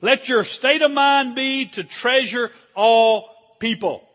Let 0.01 0.27
your 0.27 0.43
state 0.43 0.81
of 0.81 0.91
mind 0.91 1.36
be 1.36 1.65
to 1.65 1.83
treasure 1.83 2.51
all 2.75 3.29
people. 3.59 4.07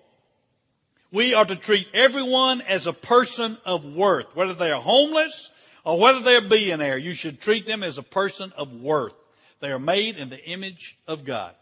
We 1.11 1.33
are 1.33 1.45
to 1.45 1.57
treat 1.57 1.89
everyone 1.95 2.61
as 2.61 2.87
a 2.87 2.93
person 2.93 3.57
of 3.65 3.85
worth, 3.85 4.37
whether 4.37 4.53
they 4.53 4.71
are 4.71 4.83
homeless 4.83 5.51
or 5.85 5.99
whether 5.99 6.21
they're 6.21 6.43
billionaire. 6.43 6.99
You 6.99 7.15
should 7.15 7.41
treat 7.41 7.65
them 7.65 7.83
as 7.83 7.97
a 7.97 8.03
person 8.03 8.53
of 8.57 8.83
worth. 8.83 9.15
They 9.61 9.71
are 9.71 9.79
made 9.79 10.17
in 10.17 10.29
the 10.29 10.45
image 10.45 10.99
of 11.07 11.25
God. 11.25 11.55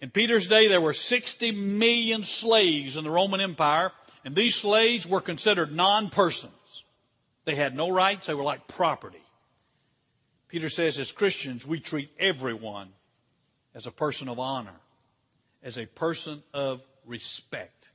In 0.00 0.10
Peter's 0.10 0.48
day, 0.48 0.66
there 0.66 0.80
were 0.80 0.94
60 0.94 1.52
million 1.52 2.24
slaves 2.24 2.96
in 2.96 3.04
the 3.04 3.10
Roman 3.10 3.40
Empire, 3.40 3.92
and 4.24 4.34
these 4.34 4.56
slaves 4.56 5.06
were 5.06 5.20
considered 5.20 5.74
non-persons. 5.74 6.84
They 7.44 7.54
had 7.54 7.76
no 7.76 7.90
rights. 7.90 8.26
They 8.26 8.34
were 8.34 8.42
like 8.42 8.66
property. 8.66 9.22
Peter 10.48 10.68
says, 10.68 10.98
as 10.98 11.12
Christians, 11.12 11.64
we 11.64 11.78
treat 11.78 12.10
everyone 12.18 12.88
as 13.74 13.86
a 13.86 13.92
person 13.92 14.28
of 14.28 14.40
honor, 14.40 14.74
as 15.62 15.78
a 15.78 15.86
person 15.86 16.42
of 16.52 16.82
respect. 17.06 17.89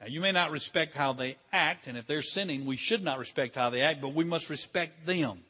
Now, 0.00 0.06
you 0.06 0.20
may 0.20 0.32
not 0.32 0.50
respect 0.50 0.94
how 0.94 1.12
they 1.12 1.36
act, 1.52 1.86
and 1.86 1.98
if 1.98 2.06
they're 2.06 2.22
sinning, 2.22 2.66
we 2.66 2.76
should 2.76 3.02
not 3.02 3.18
respect 3.18 3.56
how 3.56 3.70
they 3.70 3.82
act, 3.82 4.00
but 4.00 4.14
we 4.14 4.24
must 4.24 4.48
respect 4.48 5.06
them. 5.06 5.40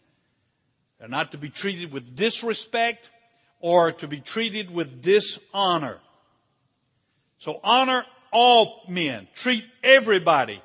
They're 0.98 1.08
not 1.08 1.32
to 1.32 1.38
be 1.38 1.50
treated 1.50 1.92
with 1.92 2.16
disrespect 2.16 3.10
or 3.60 3.92
to 3.92 4.08
be 4.08 4.20
treated 4.20 4.70
with 4.70 5.02
dishonor. 5.02 5.98
So 7.38 7.60
honor 7.62 8.04
all 8.32 8.82
men. 8.88 9.28
Treat 9.34 9.64
everybody 9.82 10.62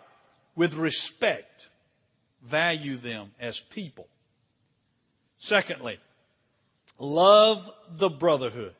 with 0.56 0.76
respect 0.76 1.70
value 2.44 2.98
them 2.98 3.32
as 3.40 3.60
people. 3.60 4.08
Secondly, 5.38 6.00
love 7.00 7.70
the 7.90 8.10
brotherhood. 8.10 8.76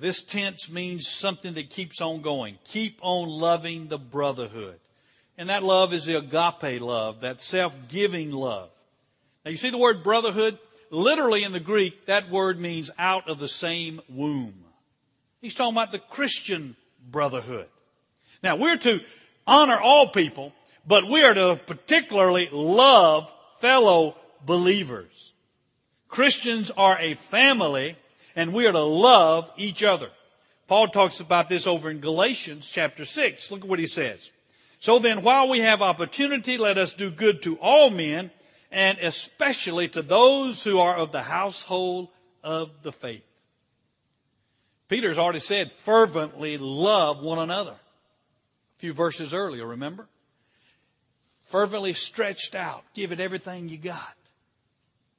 This 0.00 0.22
tense 0.22 0.70
means 0.70 1.06
something 1.06 1.52
that 1.54 1.68
keeps 1.68 2.00
on 2.00 2.22
going. 2.22 2.58
Keep 2.64 3.00
on 3.02 3.28
loving 3.28 3.88
the 3.88 3.98
brotherhood. 3.98 4.80
And 5.36 5.50
that 5.50 5.62
love 5.62 5.92
is 5.92 6.06
the 6.06 6.16
agape 6.16 6.80
love, 6.80 7.20
that 7.20 7.40
self-giving 7.40 8.30
love. 8.30 8.70
Now 9.44 9.50
you 9.50 9.58
see 9.58 9.70
the 9.70 9.78
word 9.78 10.02
brotherhood? 10.02 10.58
Literally 10.90 11.44
in 11.44 11.52
the 11.52 11.60
Greek, 11.60 12.06
that 12.06 12.30
word 12.30 12.58
means 12.58 12.90
out 12.98 13.28
of 13.28 13.38
the 13.38 13.48
same 13.48 14.00
womb. 14.08 14.54
He's 15.40 15.54
talking 15.54 15.74
about 15.74 15.92
the 15.92 15.98
Christian 15.98 16.76
brotherhood. 17.10 17.68
Now 18.42 18.56
we're 18.56 18.78
to 18.78 19.00
honor 19.46 19.78
all 19.78 20.08
people, 20.08 20.52
but 20.86 21.04
we 21.04 21.22
are 21.24 21.34
to 21.34 21.60
particularly 21.66 22.48
love 22.50 23.32
fellow 23.58 24.16
believers. 24.44 25.32
Christians 26.08 26.70
are 26.70 26.98
a 26.98 27.14
family 27.14 27.96
and 28.36 28.52
we 28.52 28.66
are 28.66 28.72
to 28.72 28.82
love 28.82 29.50
each 29.56 29.82
other. 29.82 30.10
Paul 30.68 30.88
talks 30.88 31.20
about 31.20 31.48
this 31.48 31.66
over 31.66 31.90
in 31.90 32.00
Galatians 32.00 32.68
chapter 32.70 33.04
6. 33.04 33.50
Look 33.50 33.62
at 33.62 33.68
what 33.68 33.78
he 33.78 33.86
says. 33.86 34.30
So 34.78 34.98
then, 34.98 35.22
while 35.22 35.48
we 35.48 35.60
have 35.60 35.82
opportunity, 35.82 36.56
let 36.56 36.78
us 36.78 36.94
do 36.94 37.10
good 37.10 37.42
to 37.42 37.56
all 37.58 37.90
men 37.90 38.30
and 38.70 38.98
especially 38.98 39.88
to 39.88 40.02
those 40.02 40.62
who 40.62 40.78
are 40.78 40.96
of 40.96 41.12
the 41.12 41.22
household 41.22 42.08
of 42.42 42.70
the 42.82 42.92
faith. 42.92 43.26
Peter's 44.88 45.18
already 45.18 45.40
said, 45.40 45.72
fervently 45.72 46.56
love 46.58 47.22
one 47.22 47.38
another. 47.38 47.72
A 47.72 48.78
few 48.78 48.92
verses 48.92 49.34
earlier, 49.34 49.66
remember? 49.66 50.06
fervently 51.50 51.92
stretched 51.92 52.54
out. 52.54 52.84
Give 52.94 53.12
it 53.12 53.20
everything 53.20 53.68
you 53.68 53.76
got. 53.76 54.14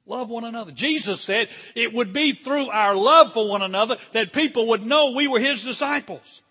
Love 0.06 0.28
one 0.28 0.44
another. 0.44 0.72
Jesus 0.72 1.20
said 1.20 1.48
it 1.74 1.92
would 1.92 2.12
be 2.12 2.32
through 2.32 2.68
our 2.70 2.94
love 2.94 3.32
for 3.32 3.48
one 3.48 3.62
another 3.62 3.96
that 4.12 4.32
people 4.32 4.68
would 4.68 4.84
know 4.84 5.12
we 5.12 5.28
were 5.28 5.38
His 5.38 5.64
disciples. 5.64 6.42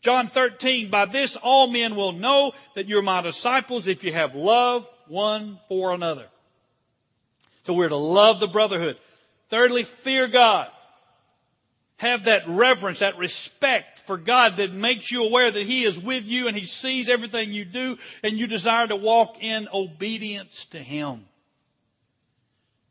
John 0.00 0.28
13, 0.28 0.90
by 0.90 1.04
this 1.06 1.36
all 1.36 1.66
men 1.66 1.94
will 1.94 2.12
know 2.12 2.52
that 2.74 2.88
you're 2.88 3.02
my 3.02 3.20
disciples 3.20 3.86
if 3.86 4.02
you 4.04 4.12
have 4.12 4.34
love 4.34 4.86
one 5.08 5.58
for 5.68 5.92
another. 5.92 6.26
So 7.64 7.74
we're 7.74 7.88
to 7.88 7.96
love 7.96 8.40
the 8.40 8.48
brotherhood. 8.48 8.96
Thirdly, 9.48 9.82
fear 9.82 10.26
God. 10.26 10.68
Have 11.96 12.24
that 12.24 12.48
reverence, 12.48 13.00
that 13.00 13.18
respect 13.18 13.98
for 13.98 14.16
God 14.16 14.56
that 14.56 14.72
makes 14.72 15.10
you 15.10 15.22
aware 15.22 15.50
that 15.50 15.66
He 15.66 15.84
is 15.84 16.00
with 16.00 16.26
you 16.26 16.48
and 16.48 16.56
He 16.56 16.64
sees 16.64 17.10
everything 17.10 17.52
you 17.52 17.66
do 17.66 17.98
and 18.22 18.38
you 18.38 18.46
desire 18.46 18.86
to 18.86 18.96
walk 18.96 19.36
in 19.42 19.68
obedience 19.72 20.64
to 20.66 20.78
Him. 20.78 21.26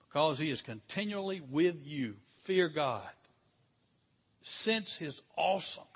Because 0.09 0.39
He 0.39 0.49
is 0.49 0.61
continually 0.61 1.41
with 1.49 1.85
you. 1.85 2.15
Fear 2.43 2.69
God. 2.69 3.07
Sense 4.41 4.95
His 4.95 5.21
awesomeness 5.37 5.89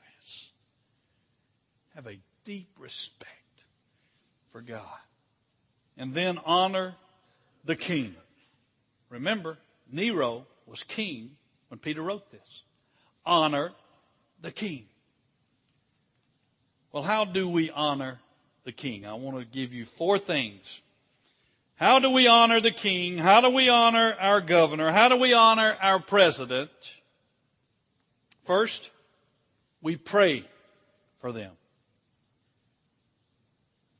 have 1.95 2.07
a 2.07 2.20
deep 2.45 2.70
respect 2.78 3.30
for 4.51 4.61
God. 4.61 4.99
And 5.97 6.14
then 6.14 6.39
honor 6.45 6.95
the 7.66 7.76
king. 7.76 8.16
Remember, 9.09 9.57
Nero 9.91 10.45
was 10.66 10.84
king 10.84 11.32
when 11.70 11.80
Peter 11.80 12.01
wrote 12.01 12.32
this. 12.32 12.64
Honor 13.26 13.72
the 14.41 14.51
king. 14.51 14.86
Well, 16.91 17.03
how 17.03 17.26
do 17.26 17.47
we 17.47 17.70
honor 17.72 18.20
the 18.64 18.72
king? 18.72 19.05
I 19.05 19.14
want 19.14 19.38
to 19.39 19.45
give 19.45 19.74
you 19.74 19.86
four 19.86 20.18
things. 20.18 20.82
How 21.76 22.00
do 22.00 22.10
we 22.10 22.28
honor 22.28 22.62
the 22.62 22.72
king? 22.72 23.18
How 23.18 23.42
do 23.42 23.50
we 23.50 23.68
honor 23.70 24.16
our 24.20 24.42
governor? 24.42 24.92
How 24.92 25.10
do 25.10 25.18
we 25.18 25.34
honor 25.34 25.76
our 25.82 26.00
president? 26.00 26.70
First, 28.46 28.92
we 29.82 29.98
pray 29.98 30.46
for 31.20 31.32
them. 31.32 31.52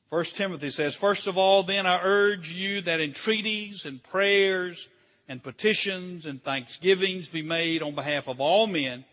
First 0.10 0.36
Timothy 0.36 0.70
says, 0.70 0.96
First 0.96 1.26
of 1.26 1.40
all, 1.40 1.64
then 1.64 1.88
I 1.88 2.00
urge 2.04 2.52
you 2.52 2.82
that 2.82 3.02
entreaties 3.02 3.86
and 3.86 4.04
prayers 4.04 4.88
and 5.28 5.42
petitions 5.42 6.28
and 6.28 6.44
thanksgivings 6.44 7.28
be 7.28 7.42
made 7.42 7.82
on 7.82 7.96
behalf 7.96 8.28
of 8.28 8.40
all 8.40 8.68
men 8.68 9.06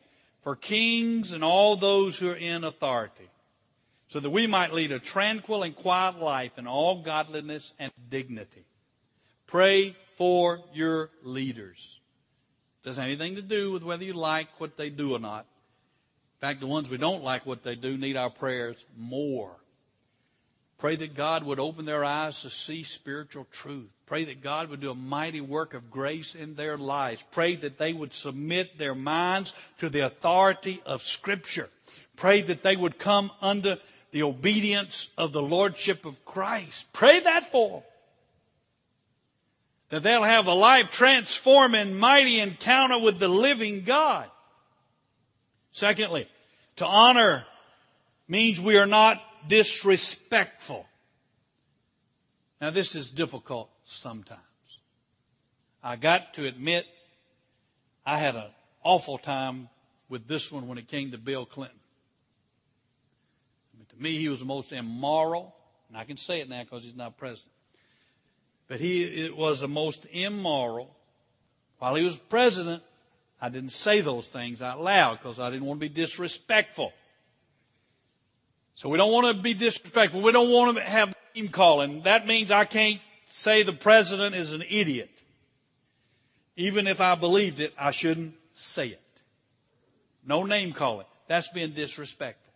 for 0.42 0.54
kings 0.54 1.32
and 1.32 1.42
all 1.42 1.76
those 1.76 2.18
who 2.18 2.28
are 2.30 2.36
in 2.36 2.64
authority, 2.64 3.29
so 4.10 4.18
that 4.18 4.30
we 4.30 4.46
might 4.48 4.72
lead 4.72 4.90
a 4.90 4.98
tranquil 4.98 5.62
and 5.62 5.74
quiet 5.74 6.18
life 6.18 6.58
in 6.58 6.66
all 6.66 7.00
godliness 7.00 7.72
and 7.78 7.92
dignity. 8.10 8.64
Pray 9.46 9.96
for 10.16 10.60
your 10.74 11.10
leaders. 11.22 12.00
Doesn't 12.84 13.00
have 13.00 13.08
anything 13.08 13.36
to 13.36 13.42
do 13.42 13.70
with 13.70 13.84
whether 13.84 14.04
you 14.04 14.12
like 14.12 14.48
what 14.58 14.76
they 14.76 14.90
do 14.90 15.14
or 15.14 15.20
not. 15.20 15.46
In 16.40 16.48
fact, 16.48 16.60
the 16.60 16.66
ones 16.66 16.90
we 16.90 16.96
don't 16.96 17.22
like 17.22 17.46
what 17.46 17.62
they 17.62 17.76
do 17.76 17.96
need 17.96 18.16
our 18.16 18.30
prayers 18.30 18.84
more. 18.98 19.52
Pray 20.78 20.96
that 20.96 21.14
God 21.14 21.44
would 21.44 21.60
open 21.60 21.84
their 21.84 22.04
eyes 22.04 22.42
to 22.42 22.50
see 22.50 22.82
spiritual 22.82 23.46
truth. 23.52 23.92
Pray 24.06 24.24
that 24.24 24.42
God 24.42 24.70
would 24.70 24.80
do 24.80 24.90
a 24.90 24.94
mighty 24.94 25.42
work 25.42 25.74
of 25.74 25.90
grace 25.90 26.34
in 26.34 26.56
their 26.56 26.76
lives. 26.76 27.24
Pray 27.30 27.54
that 27.56 27.78
they 27.78 27.92
would 27.92 28.14
submit 28.14 28.76
their 28.76 28.94
minds 28.94 29.54
to 29.78 29.88
the 29.88 30.00
authority 30.00 30.82
of 30.84 31.02
Scripture. 31.02 31.68
Pray 32.16 32.40
that 32.42 32.62
they 32.62 32.76
would 32.76 32.98
come 32.98 33.30
under 33.40 33.78
the 34.10 34.22
obedience 34.22 35.10
of 35.16 35.32
the 35.32 35.42
Lordship 35.42 36.04
of 36.04 36.24
Christ. 36.24 36.92
Pray 36.92 37.20
that 37.20 37.50
for 37.50 37.70
them. 37.70 37.82
That 39.90 40.02
they'll 40.04 40.22
have 40.22 40.46
a 40.46 40.54
life 40.54 40.90
transforming, 40.90 41.98
mighty 41.98 42.40
encounter 42.40 42.98
with 42.98 43.18
the 43.18 43.28
living 43.28 43.82
God. 43.82 44.30
Secondly, 45.72 46.28
to 46.76 46.86
honor 46.86 47.44
means 48.28 48.60
we 48.60 48.78
are 48.78 48.86
not 48.86 49.20
disrespectful. 49.48 50.86
Now, 52.60 52.70
this 52.70 52.94
is 52.94 53.10
difficult 53.10 53.70
sometimes. 53.82 54.40
I 55.82 55.96
got 55.96 56.34
to 56.34 56.46
admit, 56.46 56.86
I 58.06 58.18
had 58.18 58.36
an 58.36 58.50
awful 58.84 59.18
time 59.18 59.68
with 60.08 60.28
this 60.28 60.52
one 60.52 60.68
when 60.68 60.78
it 60.78 60.86
came 60.86 61.10
to 61.10 61.18
Bill 61.18 61.46
Clinton. 61.46 61.79
Me, 64.00 64.16
he 64.16 64.28
was 64.28 64.40
the 64.40 64.46
most 64.46 64.72
immoral, 64.72 65.54
and 65.88 65.96
I 65.98 66.04
can 66.04 66.16
say 66.16 66.40
it 66.40 66.48
now 66.48 66.62
because 66.62 66.84
he's 66.84 66.96
not 66.96 67.18
president. 67.18 67.52
But 68.66 68.80
he 68.80 69.30
was 69.36 69.60
the 69.60 69.68
most 69.68 70.06
immoral. 70.10 70.96
While 71.78 71.96
he 71.96 72.04
was 72.04 72.16
president, 72.16 72.82
I 73.40 73.48
didn't 73.48 73.72
say 73.72 74.00
those 74.00 74.28
things 74.28 74.62
out 74.62 74.80
loud 74.80 75.18
because 75.18 75.40
I 75.40 75.50
didn't 75.50 75.66
want 75.66 75.80
to 75.80 75.88
be 75.88 75.94
disrespectful. 75.94 76.92
So 78.74 78.88
we 78.88 78.96
don't 78.96 79.12
want 79.12 79.36
to 79.36 79.42
be 79.42 79.54
disrespectful. 79.54 80.22
We 80.22 80.32
don't 80.32 80.50
want 80.50 80.76
to 80.76 80.82
have 80.82 81.14
name 81.34 81.48
calling. 81.48 82.02
That 82.04 82.26
means 82.26 82.50
I 82.50 82.64
can't 82.64 83.00
say 83.26 83.62
the 83.62 83.72
president 83.72 84.34
is 84.34 84.52
an 84.52 84.62
idiot. 84.68 85.10
Even 86.56 86.86
if 86.86 87.00
I 87.00 87.14
believed 87.14 87.60
it, 87.60 87.74
I 87.78 87.90
shouldn't 87.90 88.34
say 88.54 88.88
it. 88.88 89.00
No 90.26 90.44
name 90.44 90.72
calling. 90.72 91.06
That's 91.26 91.48
being 91.48 91.72
disrespectful. 91.72 92.49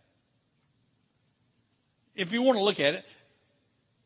If 2.15 2.31
you 2.31 2.41
want 2.41 2.57
to 2.57 2.63
look 2.63 2.79
at 2.79 2.93
it, 2.93 3.05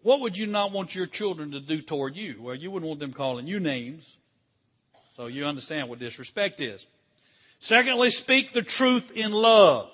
what 0.02 0.22
would 0.22 0.38
you 0.38 0.48
not 0.48 0.72
want 0.72 0.96
your 0.96 1.06
children 1.06 1.52
to 1.52 1.60
do 1.60 1.82
toward 1.82 2.16
you? 2.16 2.42
Well, 2.42 2.56
you 2.56 2.72
wouldn't 2.72 2.88
want 2.88 3.00
them 3.00 3.14
calling 3.14 3.48
you 3.48 3.60
names. 3.60 4.18
So 5.16 5.28
you 5.28 5.46
understand 5.46 5.90
what 5.90 6.00
disrespect 6.00 6.62
is. 6.62 6.88
Secondly, 7.60 8.10
speak 8.10 8.54
the 8.54 8.62
truth 8.62 9.12
in 9.16 9.34
love. 9.34 9.92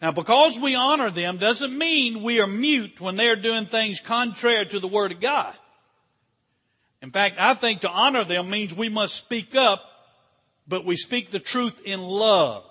Now, 0.00 0.12
because 0.12 0.58
we 0.58 0.74
honor 0.74 1.10
them 1.10 1.38
doesn't 1.38 1.76
mean 1.76 2.22
we 2.22 2.40
are 2.40 2.46
mute 2.46 3.00
when 3.00 3.16
they're 3.16 3.36
doing 3.36 3.66
things 3.66 4.00
contrary 4.00 4.66
to 4.66 4.80
the 4.80 4.88
Word 4.88 5.12
of 5.12 5.20
God. 5.20 5.54
In 7.02 7.10
fact, 7.10 7.36
I 7.38 7.54
think 7.54 7.82
to 7.82 7.90
honor 7.90 8.24
them 8.24 8.50
means 8.50 8.74
we 8.74 8.88
must 8.88 9.14
speak 9.14 9.54
up, 9.54 9.82
but 10.66 10.84
we 10.84 10.96
speak 10.96 11.30
the 11.30 11.38
truth 11.38 11.82
in 11.84 12.02
love. 12.02 12.64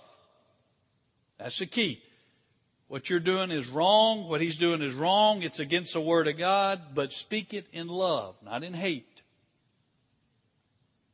That's 1.38 1.60
the 1.60 1.66
key. 1.68 2.02
What 2.96 3.10
you're 3.10 3.20
doing 3.20 3.52
is 3.52 3.68
wrong. 3.68 4.30
What 4.30 4.40
he's 4.40 4.58
doing 4.58 4.82
is 4.82 4.94
wrong. 4.94 5.44
It's 5.44 5.60
against 5.60 5.92
the 5.92 6.00
Word 6.00 6.30
of 6.30 6.38
God, 6.38 6.80
but 6.94 7.12
speak 7.12 7.54
it 7.54 7.68
in 7.74 7.90
love, 7.90 8.38
not 8.42 8.64
in 8.64 8.74
hate. 8.74 9.22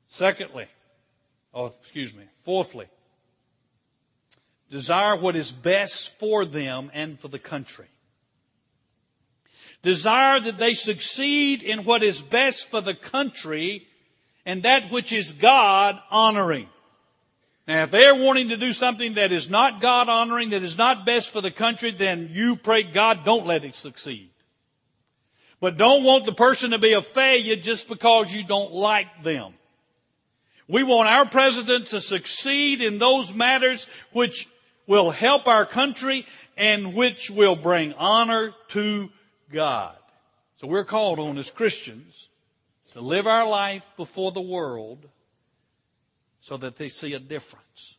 Secondly, 0.08 0.68
oh, 1.56 1.74
excuse 1.82 2.14
me. 2.14 2.26
Fourthly, 2.44 2.86
desire 4.70 5.16
what 5.16 5.36
is 5.36 5.52
best 5.52 6.16
for 6.20 6.46
them 6.46 6.92
and 6.94 7.20
for 7.20 7.30
the 7.30 7.40
country. 7.40 7.88
Desire 9.82 10.40
that 10.40 10.60
they 10.60 10.76
succeed 10.76 11.64
in 11.64 11.84
what 11.84 12.04
is 12.04 12.22
best 12.22 12.70
for 12.70 12.82
the 12.82 12.94
country 12.94 13.88
and 14.46 14.62
that 14.62 14.92
which 14.92 15.12
is 15.12 15.34
God 15.34 16.00
honoring. 16.12 16.70
Now, 17.68 17.84
if 17.84 17.92
they're 17.92 18.16
wanting 18.16 18.50
to 18.50 18.58
do 18.58 18.74
something 18.74 19.14
that 19.14 19.32
is 19.32 19.50
not 19.50 19.82
God 19.82 20.10
honoring, 20.10 20.50
that 20.50 20.64
is 20.64 20.78
not 20.78 21.06
best 21.06 21.32
for 21.32 21.42
the 21.42 21.52
country, 21.52 21.92
then 21.92 22.32
you 22.34 22.56
pray 22.56 22.84
God 22.84 23.24
don't 23.24 23.46
let 23.46 23.64
it 23.64 23.76
succeed. 23.76 24.30
But 25.60 25.78
don't 25.78 26.04
want 26.04 26.26
the 26.26 26.34
person 26.34 26.72
to 26.72 26.80
be 26.80 26.94
a 26.94 27.04
failure 27.04 27.56
just 27.56 27.88
because 27.88 28.34
you 28.34 28.44
don't 28.44 28.74
like 28.74 29.24
them. 29.24 29.54
We 30.68 30.84
want 30.84 31.10
our 31.10 31.26
president 31.28 31.88
to 31.88 32.00
succeed 32.00 32.82
in 32.82 32.98
those 32.98 33.34
matters 33.34 33.88
which 34.12 34.50
will 34.88 35.12
help 35.12 35.48
our 35.48 35.66
country 35.66 36.26
and 36.58 36.96
which 36.96 37.30
will 37.30 37.56
bring 37.56 37.94
honor 37.94 38.54
to 38.70 39.10
God. 39.52 39.96
So 40.56 40.68
we're 40.68 40.86
called 40.86 41.20
on 41.20 41.38
as 41.38 41.52
Christians 41.52 42.30
to 42.94 43.02
live 43.02 43.28
our 43.28 43.48
life 43.48 43.88
before 43.98 44.32
the 44.32 44.42
world 44.42 45.08
so 46.42 46.58
that 46.58 46.76
they 46.78 46.90
see 46.90 47.14
a 47.14 47.20
difference. 47.20 47.98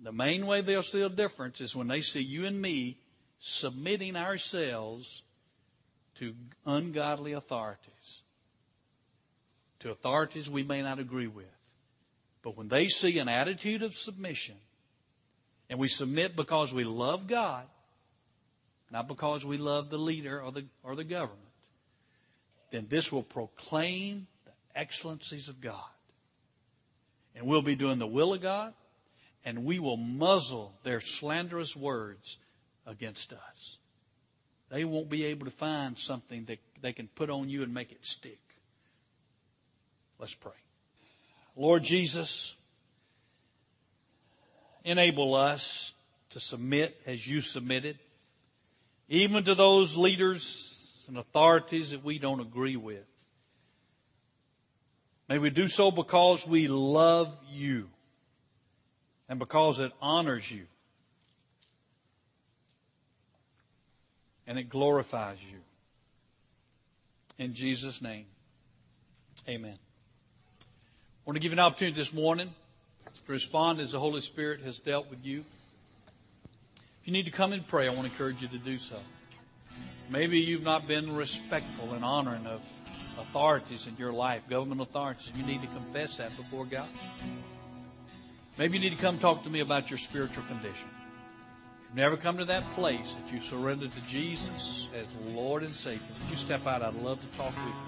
The 0.00 0.12
main 0.12 0.46
way 0.46 0.62
they'll 0.62 0.82
see 0.82 1.02
a 1.02 1.08
difference 1.08 1.60
is 1.60 1.76
when 1.76 1.88
they 1.88 2.00
see 2.00 2.22
you 2.22 2.46
and 2.46 2.60
me 2.60 2.98
submitting 3.38 4.16
ourselves 4.16 5.22
to 6.16 6.34
ungodly 6.66 7.32
authorities, 7.34 8.22
to 9.80 9.90
authorities 9.90 10.50
we 10.50 10.62
may 10.62 10.82
not 10.82 10.98
agree 10.98 11.26
with. 11.28 11.46
But 12.42 12.56
when 12.56 12.68
they 12.68 12.88
see 12.88 13.18
an 13.18 13.28
attitude 13.28 13.82
of 13.82 13.94
submission, 13.94 14.56
and 15.68 15.78
we 15.78 15.88
submit 15.88 16.34
because 16.34 16.72
we 16.72 16.84
love 16.84 17.26
God, 17.26 17.66
not 18.90 19.06
because 19.06 19.44
we 19.44 19.58
love 19.58 19.90
the 19.90 19.98
leader 19.98 20.40
or 20.40 20.50
the, 20.50 20.64
or 20.82 20.96
the 20.96 21.04
government, 21.04 21.38
then 22.70 22.86
this 22.88 23.12
will 23.12 23.22
proclaim 23.22 24.26
the 24.46 24.52
excellencies 24.74 25.48
of 25.48 25.60
God. 25.60 25.90
And 27.38 27.46
we'll 27.46 27.62
be 27.62 27.76
doing 27.76 28.00
the 28.00 28.06
will 28.06 28.34
of 28.34 28.42
God, 28.42 28.74
and 29.44 29.64
we 29.64 29.78
will 29.78 29.96
muzzle 29.96 30.74
their 30.82 31.00
slanderous 31.00 31.76
words 31.76 32.36
against 32.84 33.32
us. 33.32 33.78
They 34.70 34.84
won't 34.84 35.08
be 35.08 35.24
able 35.26 35.46
to 35.46 35.52
find 35.52 35.96
something 35.96 36.46
that 36.46 36.58
they 36.82 36.92
can 36.92 37.06
put 37.06 37.30
on 37.30 37.48
you 37.48 37.62
and 37.62 37.72
make 37.72 37.92
it 37.92 38.04
stick. 38.04 38.40
Let's 40.18 40.34
pray. 40.34 40.50
Lord 41.54 41.84
Jesus, 41.84 42.56
enable 44.84 45.36
us 45.36 45.94
to 46.30 46.40
submit 46.40 47.00
as 47.06 47.26
you 47.26 47.40
submitted, 47.40 48.00
even 49.08 49.44
to 49.44 49.54
those 49.54 49.96
leaders 49.96 51.04
and 51.06 51.16
authorities 51.16 51.92
that 51.92 52.04
we 52.04 52.18
don't 52.18 52.40
agree 52.40 52.76
with. 52.76 53.06
May 55.28 55.38
we 55.38 55.50
do 55.50 55.68
so 55.68 55.90
because 55.90 56.46
we 56.46 56.68
love 56.68 57.36
you 57.50 57.88
and 59.28 59.38
because 59.38 59.78
it 59.78 59.92
honors 60.00 60.50
you 60.50 60.66
and 64.46 64.58
it 64.58 64.70
glorifies 64.70 65.36
you. 65.42 65.58
In 67.36 67.52
Jesus' 67.52 68.00
name, 68.00 68.24
amen. 69.46 69.76
I 70.62 70.64
want 71.26 71.36
to 71.36 71.40
give 71.40 71.52
you 71.52 71.56
an 71.56 71.60
opportunity 71.60 71.94
this 71.94 72.14
morning 72.14 72.50
to 73.26 73.32
respond 73.32 73.80
as 73.80 73.92
the 73.92 73.98
Holy 73.98 74.22
Spirit 74.22 74.62
has 74.62 74.78
dealt 74.78 75.10
with 75.10 75.24
you. 75.24 75.44
If 77.00 77.06
you 77.06 77.12
need 77.12 77.26
to 77.26 77.30
come 77.30 77.52
and 77.52 77.66
pray, 77.68 77.86
I 77.86 77.90
want 77.90 78.06
to 78.06 78.12
encourage 78.12 78.40
you 78.40 78.48
to 78.48 78.58
do 78.58 78.78
so. 78.78 78.96
Maybe 80.10 80.40
you've 80.40 80.64
not 80.64 80.88
been 80.88 81.14
respectful 81.14 81.92
and 81.92 82.02
honoring 82.02 82.46
of 82.46 82.62
authorities 83.18 83.86
in 83.86 83.96
your 83.96 84.12
life, 84.12 84.48
government 84.48 84.80
authorities. 84.80 85.32
You 85.36 85.44
need 85.44 85.62
to 85.62 85.68
confess 85.68 86.18
that 86.18 86.36
before 86.36 86.64
God. 86.64 86.88
Maybe 88.56 88.78
you 88.78 88.84
need 88.84 88.96
to 88.96 89.02
come 89.02 89.18
talk 89.18 89.44
to 89.44 89.50
me 89.50 89.60
about 89.60 89.90
your 89.90 89.98
spiritual 89.98 90.44
condition. 90.44 90.88
You've 91.86 91.96
never 91.96 92.16
come 92.16 92.38
to 92.38 92.44
that 92.46 92.64
place 92.74 93.14
that 93.14 93.32
you 93.32 93.40
surrendered 93.40 93.92
to 93.92 94.06
Jesus 94.06 94.88
as 95.00 95.14
Lord 95.34 95.62
and 95.62 95.72
Savior, 95.72 96.00
you 96.28 96.36
step 96.36 96.66
out? 96.66 96.82
I'd 96.82 96.94
love 96.94 97.20
to 97.20 97.38
talk 97.38 97.54
with 97.54 97.66
you. 97.66 97.87